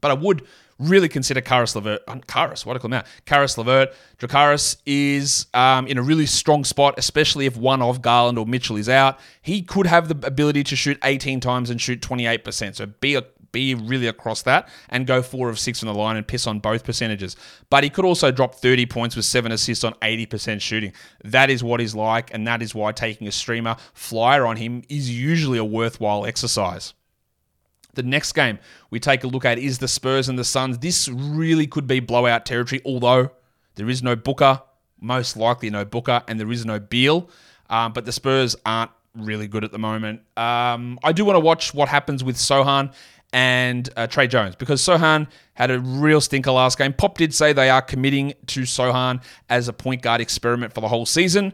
But 0.00 0.10
I 0.10 0.14
would 0.14 0.42
really 0.78 1.08
consider 1.08 1.40
Caris 1.40 1.74
LeVert. 1.74 2.02
Um, 2.06 2.20
Caris, 2.22 2.66
what 2.66 2.76
I 2.76 2.78
call 2.78 2.88
him 2.88 2.98
now? 2.98 3.04
Caris 3.24 3.56
LeVert. 3.56 3.94
Dracarys 4.18 4.76
is 4.84 5.46
um, 5.54 5.86
in 5.86 5.98
a 5.98 6.02
really 6.02 6.26
strong 6.26 6.64
spot, 6.64 6.94
especially 6.98 7.46
if 7.46 7.56
one 7.56 7.82
of 7.82 8.02
Garland 8.02 8.38
or 8.38 8.46
Mitchell 8.46 8.76
is 8.76 8.88
out. 8.88 9.18
He 9.40 9.62
could 9.62 9.86
have 9.86 10.08
the 10.08 10.26
ability 10.26 10.64
to 10.64 10.76
shoot 10.76 10.98
18 11.02 11.40
times 11.40 11.70
and 11.70 11.80
shoot 11.80 12.00
28%. 12.00 12.76
So 12.76 12.86
be 12.86 13.14
a 13.14 13.24
be 13.52 13.74
really 13.74 14.06
across 14.06 14.42
that 14.42 14.68
and 14.90 15.06
go 15.06 15.22
four 15.22 15.48
of 15.48 15.58
six 15.58 15.80
from 15.80 15.86
the 15.86 15.94
line 15.94 16.16
and 16.16 16.28
piss 16.28 16.46
on 16.46 16.60
both 16.60 16.84
percentages. 16.84 17.36
But 17.70 17.84
he 17.84 17.90
could 17.90 18.04
also 18.04 18.30
drop 18.30 18.56
30 18.56 18.84
points 18.84 19.16
with 19.16 19.24
seven 19.24 19.50
assists 19.50 19.82
on 19.82 19.94
80% 19.94 20.60
shooting. 20.60 20.92
That 21.24 21.48
is 21.48 21.64
what 21.64 21.80
he's 21.80 21.94
like, 21.94 22.34
and 22.34 22.46
that 22.46 22.60
is 22.60 22.74
why 22.74 22.92
taking 22.92 23.26
a 23.26 23.32
streamer 23.32 23.76
flyer 23.94 24.44
on 24.44 24.56
him 24.56 24.82
is 24.90 25.10
usually 25.10 25.56
a 25.56 25.64
worthwhile 25.64 26.26
exercise. 26.26 26.92
The 27.96 28.02
next 28.02 28.32
game 28.32 28.58
we 28.90 29.00
take 29.00 29.24
a 29.24 29.26
look 29.26 29.44
at 29.44 29.58
is 29.58 29.78
the 29.78 29.88
Spurs 29.88 30.28
and 30.28 30.38
the 30.38 30.44
Suns. 30.44 30.78
This 30.78 31.08
really 31.08 31.66
could 31.66 31.86
be 31.86 31.98
blowout 32.00 32.46
territory, 32.46 32.80
although 32.84 33.30
there 33.74 33.88
is 33.88 34.02
no 34.02 34.14
Booker, 34.14 34.62
most 35.00 35.36
likely 35.36 35.70
no 35.70 35.84
Booker, 35.84 36.22
and 36.28 36.38
there 36.38 36.50
is 36.52 36.64
no 36.64 36.78
Beal. 36.78 37.28
Um, 37.68 37.92
but 37.92 38.04
the 38.04 38.12
Spurs 38.12 38.54
aren't 38.64 38.90
really 39.14 39.48
good 39.48 39.64
at 39.64 39.72
the 39.72 39.78
moment. 39.78 40.20
Um, 40.36 40.98
I 41.02 41.12
do 41.12 41.24
want 41.24 41.36
to 41.36 41.40
watch 41.40 41.74
what 41.74 41.88
happens 41.88 42.22
with 42.22 42.36
Sochan 42.36 42.92
and 43.32 43.88
uh, 43.96 44.06
Tre 44.06 44.26
Jones 44.26 44.56
because 44.56 44.80
Sochan 44.82 45.26
had 45.54 45.70
a 45.70 45.80
real 45.80 46.20
stinker 46.20 46.52
last 46.52 46.78
game. 46.78 46.92
Pop 46.92 47.18
did 47.18 47.34
say 47.34 47.52
they 47.52 47.70
are 47.70 47.82
committing 47.82 48.34
to 48.46 48.62
Sochan 48.62 49.22
as 49.48 49.68
a 49.68 49.72
point 49.72 50.02
guard 50.02 50.20
experiment 50.20 50.72
for 50.72 50.80
the 50.80 50.88
whole 50.88 51.06
season. 51.06 51.52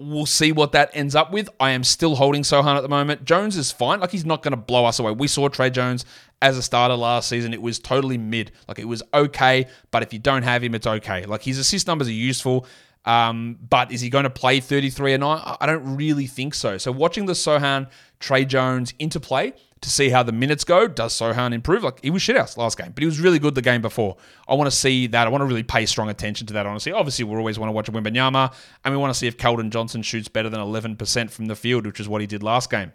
We'll 0.00 0.26
see 0.26 0.52
what 0.52 0.70
that 0.72 0.90
ends 0.94 1.16
up 1.16 1.32
with. 1.32 1.48
I 1.58 1.70
am 1.70 1.82
still 1.82 2.14
holding 2.14 2.42
Sochan 2.42 2.76
at 2.76 2.82
the 2.82 2.88
moment. 2.88 3.24
Jones 3.24 3.56
is 3.56 3.72
fine. 3.72 3.98
Like, 3.98 4.12
he's 4.12 4.24
not 4.24 4.42
going 4.42 4.52
to 4.52 4.56
blow 4.56 4.84
us 4.84 5.00
away. 5.00 5.10
We 5.10 5.26
saw 5.26 5.48
Tre 5.48 5.70
Jones 5.70 6.04
as 6.40 6.56
a 6.56 6.62
starter 6.62 6.94
last 6.94 7.28
season. 7.28 7.52
It 7.52 7.60
was 7.60 7.80
totally 7.80 8.16
mid. 8.16 8.52
Like, 8.68 8.78
it 8.78 8.84
was 8.84 9.02
okay, 9.12 9.66
but 9.90 10.04
if 10.04 10.12
you 10.12 10.20
don't 10.20 10.44
have 10.44 10.62
him, 10.62 10.76
it's 10.76 10.86
okay. 10.86 11.26
Like, 11.26 11.42
his 11.42 11.58
assist 11.58 11.88
numbers 11.88 12.06
are 12.06 12.12
useful. 12.12 12.64
Um, 13.08 13.58
but 13.70 13.90
is 13.90 14.02
he 14.02 14.10
going 14.10 14.24
to 14.24 14.30
play 14.30 14.60
33 14.60 15.14
a 15.14 15.18
night? 15.18 15.56
I 15.60 15.64
don't 15.64 15.96
really 15.96 16.26
think 16.26 16.52
so. 16.52 16.76
So 16.76 16.92
watching 16.92 17.24
the 17.24 17.32
Sochan 17.32 17.88
Tre 18.20 18.44
Jones 18.44 18.92
interplay 18.98 19.54
to 19.80 19.88
see 19.88 20.10
how 20.10 20.22
the 20.22 20.32
minutes 20.32 20.62
go. 20.62 20.86
Does 20.86 21.14
Sochan 21.14 21.54
improve? 21.54 21.82
Like 21.82 22.02
he 22.02 22.10
was 22.10 22.20
shithouse 22.20 22.58
last 22.58 22.76
game, 22.76 22.92
but 22.92 23.00
he 23.00 23.06
was 23.06 23.18
really 23.18 23.38
good 23.38 23.54
the 23.54 23.62
game 23.62 23.80
before. 23.80 24.18
I 24.46 24.54
want 24.54 24.70
to 24.70 24.76
see 24.76 25.06
that. 25.06 25.26
I 25.26 25.30
want 25.30 25.40
to 25.40 25.46
really 25.46 25.62
pay 25.62 25.86
strong 25.86 26.10
attention 26.10 26.46
to 26.48 26.52
that. 26.52 26.66
Honestly, 26.66 26.92
obviously 26.92 27.24
we 27.24 27.34
always 27.34 27.58
want 27.58 27.68
to 27.68 27.72
watch 27.72 27.88
a 27.88 27.92
Wembanyama, 27.92 28.52
and 28.84 28.94
we 28.94 28.98
want 28.98 29.14
to 29.14 29.18
see 29.18 29.26
if 29.26 29.38
Keldon 29.38 29.70
Johnson 29.70 30.02
shoots 30.02 30.28
better 30.28 30.50
than 30.50 30.60
11% 30.60 31.30
from 31.30 31.46
the 31.46 31.56
field, 31.56 31.86
which 31.86 32.00
is 32.00 32.08
what 32.08 32.20
he 32.20 32.26
did 32.26 32.42
last 32.42 32.70
game. 32.70 32.92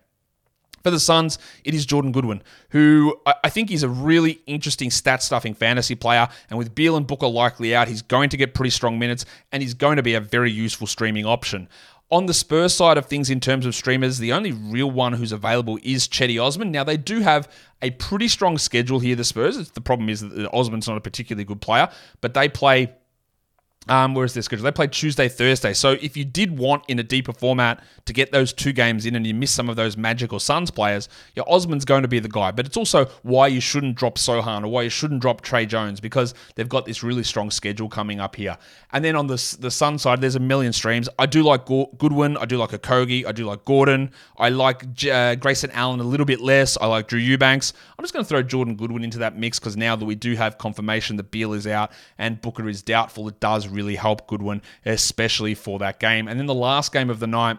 For 0.83 0.91
the 0.91 0.99
Suns, 0.99 1.39
it 1.63 1.73
is 1.73 1.85
Jordan 1.85 2.11
Goodwin, 2.11 2.43
who 2.69 3.17
I 3.25 3.49
think 3.49 3.71
is 3.71 3.83
a 3.83 3.89
really 3.89 4.41
interesting 4.45 4.91
stat 4.91 5.23
stuffing 5.23 5.53
fantasy 5.53 5.95
player. 5.95 6.27
And 6.49 6.59
with 6.59 6.75
Beal 6.75 6.97
and 6.97 7.07
Booker 7.07 7.27
likely 7.27 7.73
out, 7.73 7.87
he's 7.87 8.01
going 8.01 8.29
to 8.29 8.37
get 8.37 8.53
pretty 8.53 8.69
strong 8.69 8.99
minutes 8.99 9.25
and 9.53 9.63
he's 9.63 9.73
going 9.73 9.95
to 9.95 10.03
be 10.03 10.13
a 10.13 10.19
very 10.19 10.51
useful 10.51 10.85
streaming 10.85 11.25
option. 11.25 11.69
On 12.11 12.25
the 12.25 12.33
Spurs 12.33 12.75
side 12.75 12.97
of 12.97 13.05
things, 13.05 13.29
in 13.29 13.39
terms 13.39 13.65
of 13.65 13.73
streamers, 13.73 14.19
the 14.19 14.33
only 14.33 14.51
real 14.51 14.91
one 14.91 15.13
who's 15.13 15.31
available 15.31 15.79
is 15.83 16.07
Cedi 16.07 16.39
Osman. 16.43 16.69
Now, 16.69 16.83
they 16.83 16.97
do 16.97 17.21
have 17.21 17.49
a 17.81 17.91
pretty 17.91 18.27
strong 18.27 18.57
schedule 18.57 18.99
here, 18.99 19.15
the 19.15 19.23
Spurs. 19.23 19.71
The 19.71 19.81
problem 19.81 20.09
is 20.09 20.19
that 20.19 20.53
Osman's 20.53 20.87
not 20.87 20.97
a 20.97 21.01
particularly 21.01 21.45
good 21.45 21.61
player, 21.61 21.89
but 22.19 22.33
they 22.33 22.49
play 22.49 22.93
um, 23.89 24.15
where's 24.15 24.33
their 24.33 24.43
schedule? 24.43 24.63
They 24.63 24.71
play 24.71 24.87
Tuesday, 24.87 25.27
Thursday. 25.27 25.73
So 25.73 25.91
if 26.01 26.15
you 26.15 26.23
did 26.23 26.57
want 26.57 26.83
in 26.87 26.99
a 26.99 27.03
deeper 27.03 27.33
format 27.33 27.83
to 28.05 28.13
get 28.13 28.31
those 28.31 28.53
two 28.53 28.71
games 28.71 29.05
in 29.05 29.15
and 29.15 29.27
you 29.27 29.33
miss 29.33 29.51
some 29.51 29.69
of 29.69 29.75
those 29.75 29.97
Magic 29.97 30.31
or 30.31 30.39
Suns 30.39 30.71
players, 30.71 31.09
yeah, 31.35 31.43
Osman's 31.47 31.83
going 31.83 32.03
to 32.03 32.07
be 32.07 32.19
the 32.19 32.29
guy. 32.29 32.51
But 32.51 32.65
it's 32.65 32.77
also 32.77 33.05
why 33.23 33.47
you 33.47 33.59
shouldn't 33.59 33.95
drop 33.95 34.15
Sochan 34.15 34.63
or 34.63 34.69
why 34.69 34.83
you 34.83 34.89
shouldn't 34.89 35.21
drop 35.21 35.41
Tre 35.41 35.65
Jones 35.65 35.99
because 35.99 36.33
they've 36.55 36.69
got 36.69 36.85
this 36.85 37.03
really 37.03 37.23
strong 37.23 37.51
schedule 37.51 37.89
coming 37.89 38.21
up 38.21 38.37
here. 38.37 38.57
And 38.93 39.03
then 39.03 39.15
on 39.17 39.27
the, 39.27 39.57
the 39.59 39.71
Sun 39.71 39.97
side, 39.97 40.21
there's 40.21 40.35
a 40.35 40.39
million 40.39 40.71
streams. 40.71 41.09
I 41.19 41.25
do 41.25 41.43
like 41.43 41.65
Goodwin. 41.65 42.37
I 42.37 42.45
do 42.45 42.57
like 42.57 42.69
Okogie. 42.69 43.25
I 43.25 43.33
do 43.33 43.45
like 43.45 43.65
Gordon. 43.65 44.11
I 44.37 44.49
like 44.49 44.85
uh, 45.11 45.35
Grayson 45.35 45.71
Allen 45.71 45.99
a 45.99 46.03
little 46.03 46.25
bit 46.25 46.39
less. 46.39 46.77
I 46.77 46.85
like 46.85 47.07
Drew 47.07 47.19
Eubanks. 47.19 47.73
I'm 47.97 48.03
just 48.03 48.13
going 48.13 48.23
to 48.23 48.29
throw 48.29 48.43
Jordan 48.43 48.75
Goodwin 48.75 49.03
into 49.03 49.17
that 49.19 49.37
mix 49.37 49.59
because 49.59 49.75
now 49.75 49.97
that 49.97 50.05
we 50.05 50.15
do 50.15 50.35
have 50.35 50.57
confirmation 50.57 51.17
that 51.17 51.31
Beal 51.31 51.53
is 51.53 51.67
out 51.67 51.91
and 52.17 52.39
Booker 52.39 52.69
is 52.69 52.81
doubtful, 52.81 53.27
it 53.27 53.39
does 53.41 53.67
really 53.73 53.95
help 53.95 54.27
Goodwin, 54.27 54.61
especially 54.85 55.55
for 55.55 55.79
that 55.79 55.99
game. 55.99 56.27
And 56.27 56.39
then 56.39 56.45
the 56.45 56.53
last 56.53 56.91
game 56.91 57.09
of 57.09 57.19
the 57.19 57.27
night 57.27 57.57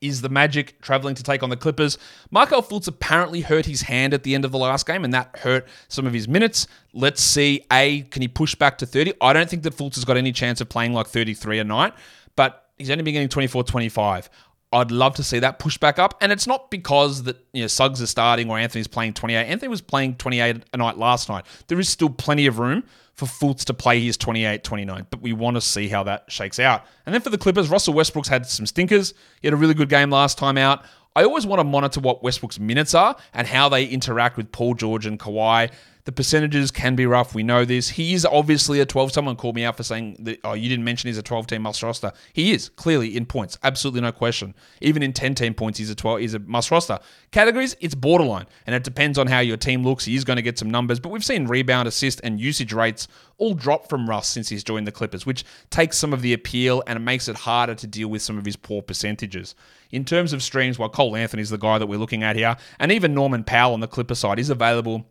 is 0.00 0.20
the 0.20 0.28
Magic 0.28 0.80
traveling 0.80 1.14
to 1.14 1.22
take 1.22 1.42
on 1.42 1.50
the 1.50 1.56
Clippers. 1.56 1.96
Markelle 2.30 2.62
Fultz 2.62 2.86
apparently 2.86 3.40
hurt 3.40 3.66
his 3.66 3.82
hand 3.82 4.12
at 4.12 4.22
the 4.22 4.34
end 4.34 4.44
of 4.44 4.52
the 4.52 4.58
last 4.58 4.86
game, 4.86 5.04
and 5.04 5.14
that 5.14 5.38
hurt 5.38 5.66
some 5.88 6.06
of 6.06 6.12
his 6.12 6.28
minutes. 6.28 6.66
Let's 6.92 7.22
see, 7.22 7.64
A, 7.72 8.02
can 8.02 8.22
he 8.22 8.28
push 8.28 8.54
back 8.54 8.78
to 8.78 8.86
30? 8.86 9.14
I 9.20 9.32
don't 9.32 9.48
think 9.48 9.62
that 9.62 9.74
Fultz 9.74 9.94
has 9.94 10.04
got 10.04 10.16
any 10.16 10.32
chance 10.32 10.60
of 10.60 10.68
playing 10.68 10.92
like 10.92 11.06
33 11.06 11.60
a 11.60 11.64
night, 11.64 11.94
but 12.36 12.68
he's 12.76 12.90
only 12.90 13.02
been 13.02 13.14
getting 13.14 13.28
24 13.28 13.64
25. 13.64 14.28
I'd 14.72 14.90
love 14.90 15.14
to 15.14 15.22
see 15.22 15.38
that 15.38 15.60
push 15.60 15.78
back 15.78 16.00
up. 16.00 16.18
And 16.20 16.32
it's 16.32 16.48
not 16.48 16.70
because 16.70 17.22
that 17.22 17.36
you 17.52 17.62
know 17.62 17.68
Suggs 17.68 18.00
is 18.00 18.10
starting 18.10 18.50
or 18.50 18.58
Anthony's 18.58 18.88
playing 18.88 19.14
28. 19.14 19.46
Anthony 19.46 19.68
was 19.68 19.80
playing 19.80 20.16
28 20.16 20.64
a 20.72 20.76
night 20.76 20.98
last 20.98 21.28
night. 21.28 21.46
There 21.68 21.78
is 21.78 21.88
still 21.88 22.10
plenty 22.10 22.46
of 22.46 22.58
room 22.58 22.82
for 23.14 23.26
Fultz 23.26 23.64
to 23.64 23.74
play 23.74 24.00
his 24.00 24.16
28 24.16 24.64
29, 24.64 25.06
but 25.10 25.22
we 25.22 25.32
want 25.32 25.56
to 25.56 25.60
see 25.60 25.88
how 25.88 26.02
that 26.02 26.24
shakes 26.28 26.58
out. 26.58 26.84
And 27.06 27.14
then 27.14 27.22
for 27.22 27.30
the 27.30 27.38
Clippers, 27.38 27.68
Russell 27.68 27.94
Westbrook's 27.94 28.28
had 28.28 28.46
some 28.46 28.66
stinkers. 28.66 29.14
He 29.40 29.46
had 29.46 29.54
a 29.54 29.56
really 29.56 29.74
good 29.74 29.88
game 29.88 30.10
last 30.10 30.36
time 30.36 30.58
out. 30.58 30.84
I 31.16 31.22
always 31.22 31.46
want 31.46 31.60
to 31.60 31.64
monitor 31.64 32.00
what 32.00 32.24
Westbrook's 32.24 32.58
minutes 32.58 32.92
are 32.92 33.16
and 33.32 33.46
how 33.46 33.68
they 33.68 33.84
interact 33.86 34.36
with 34.36 34.50
Paul 34.50 34.74
George 34.74 35.06
and 35.06 35.18
Kawhi. 35.18 35.70
The 36.04 36.12
percentages 36.12 36.70
can 36.70 36.96
be 36.96 37.06
rough. 37.06 37.34
We 37.34 37.42
know 37.42 37.64
this. 37.64 37.88
He 37.88 38.12
is 38.12 38.26
obviously 38.26 38.78
a 38.78 38.84
12. 38.84 39.12
Someone 39.12 39.36
called 39.36 39.54
me 39.54 39.64
out 39.64 39.78
for 39.78 39.82
saying 39.82 40.16
that, 40.20 40.38
oh, 40.44 40.52
you 40.52 40.68
didn't 40.68 40.84
mention 40.84 41.08
he's 41.08 41.16
a 41.16 41.22
12 41.22 41.46
team 41.46 41.62
must 41.62 41.82
roster. 41.82 42.12
He 42.34 42.52
is 42.52 42.68
clearly 42.68 43.16
in 43.16 43.24
points. 43.24 43.56
Absolutely 43.62 44.02
no 44.02 44.12
question. 44.12 44.54
Even 44.82 45.02
in 45.02 45.14
10 45.14 45.34
team 45.34 45.54
points, 45.54 45.78
he's 45.78 45.88
a 45.88 45.94
12. 45.94 46.20
He's 46.20 46.34
a 46.34 46.40
must 46.40 46.70
roster. 46.70 46.98
Categories, 47.30 47.74
it's 47.80 47.94
borderline. 47.94 48.44
And 48.66 48.74
it 48.74 48.84
depends 48.84 49.16
on 49.16 49.28
how 49.28 49.40
your 49.40 49.56
team 49.56 49.82
looks. 49.82 50.04
He 50.04 50.14
is 50.14 50.24
going 50.24 50.36
to 50.36 50.42
get 50.42 50.58
some 50.58 50.70
numbers, 50.70 51.00
but 51.00 51.08
we've 51.08 51.24
seen 51.24 51.46
rebound, 51.46 51.88
assist, 51.88 52.20
and 52.22 52.38
usage 52.38 52.74
rates 52.74 53.08
all 53.38 53.54
drop 53.54 53.88
from 53.88 54.08
Russ 54.08 54.28
since 54.28 54.50
he's 54.50 54.62
joined 54.62 54.86
the 54.86 54.92
Clippers, 54.92 55.24
which 55.24 55.42
takes 55.70 55.96
some 55.96 56.12
of 56.12 56.20
the 56.20 56.34
appeal 56.34 56.82
and 56.86 56.98
it 56.98 57.00
makes 57.00 57.28
it 57.28 57.36
harder 57.36 57.74
to 57.76 57.86
deal 57.86 58.08
with 58.08 58.20
some 58.20 58.36
of 58.36 58.44
his 58.44 58.56
poor 58.56 58.82
percentages. 58.82 59.54
In 59.90 60.04
terms 60.04 60.34
of 60.34 60.42
streams, 60.42 60.78
while 60.78 60.90
Cole 60.90 61.16
Anthony 61.16 61.40
is 61.40 61.50
the 61.50 61.56
guy 61.56 61.78
that 61.78 61.86
we're 61.86 61.98
looking 61.98 62.22
at 62.22 62.36
here, 62.36 62.56
and 62.78 62.92
even 62.92 63.14
Norman 63.14 63.42
Powell 63.42 63.72
on 63.72 63.80
the 63.80 63.88
Clipper 63.88 64.14
side 64.14 64.38
is 64.38 64.50
available 64.50 65.06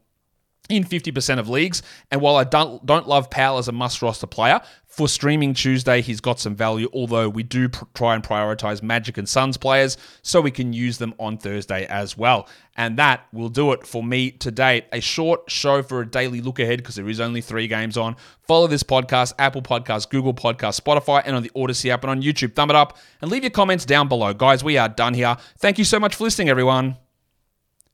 in 0.69 0.84
50% 0.84 1.39
of 1.39 1.49
leagues. 1.49 1.82
And 2.10 2.21
while 2.21 2.36
I 2.36 2.43
don't 2.43 2.86
don't 2.86 3.08
love 3.08 3.30
Powell 3.30 3.58
as 3.58 3.67
a 3.67 3.71
must 3.71 4.02
roster 4.02 4.28
player, 4.28 4.62
for 4.93 5.08
streaming 5.08 5.56
Tuesday, 5.56 6.02
he's 6.02 6.21
got 6.21 6.39
some 6.39 6.56
value, 6.56 6.88
although 6.93 7.28
we 7.28 7.41
do 7.41 7.67
pr- 7.67 7.86
try 7.95 8.13
and 8.13 8.23
prioritize 8.23 8.84
Magic 8.84 9.17
and 9.17 9.28
Suns 9.28 9.58
players 9.58 9.97
so 10.21 10.39
we 10.39 10.52
can 10.52 10.71
use 10.71 10.99
them 10.99 11.15
on 11.17 11.39
Thursday 11.39 11.88
as 11.88 12.15
well. 12.15 12.47
And 12.78 12.97
that 12.97 13.26
will 13.34 13.49
do 13.49 13.71
it 13.71 13.88
for 13.88 14.04
me 14.04 14.30
today. 14.30 14.86
A 14.91 14.99
short 14.99 15.49
show 15.49 15.82
for 15.82 16.02
a 16.02 16.06
daily 16.06 16.41
look 16.41 16.60
ahead 16.60 16.78
because 16.78 16.93
there 16.93 17.10
is 17.10 17.19
only 17.19 17.41
three 17.41 17.67
games 17.67 17.97
on. 17.97 18.15
Follow 18.43 18.67
this 18.67 18.84
podcast, 18.84 19.34
Apple 19.39 19.63
Podcasts, 19.63 20.08
Google 20.08 20.34
Podcasts, 20.34 20.80
Spotify, 20.80 21.23
and 21.26 21.36
on 21.36 21.41
the 21.41 21.52
Odyssey 21.56 21.89
app 21.89 22.04
and 22.04 22.12
on 22.12 22.21
YouTube. 22.21 22.54
Thumb 22.54 22.69
it 22.69 22.76
up 22.76 22.99
and 23.19 23.32
leave 23.32 23.43
your 23.43 23.49
comments 23.49 23.86
down 23.86 24.08
below. 24.08 24.32
Guys, 24.32 24.63
we 24.63 24.78
are 24.78 24.89
done 24.89 25.15
here. 25.15 25.38
Thank 25.58 25.80
you 25.80 25.86
so 25.86 25.99
much 25.99 26.15
for 26.15 26.23
listening, 26.23 26.49
everyone. 26.49 26.97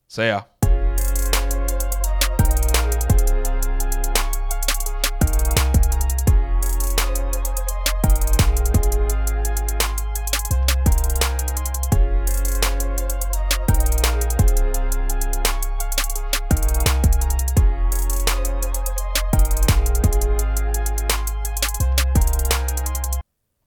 See 0.10 0.28
ya. 0.28 0.49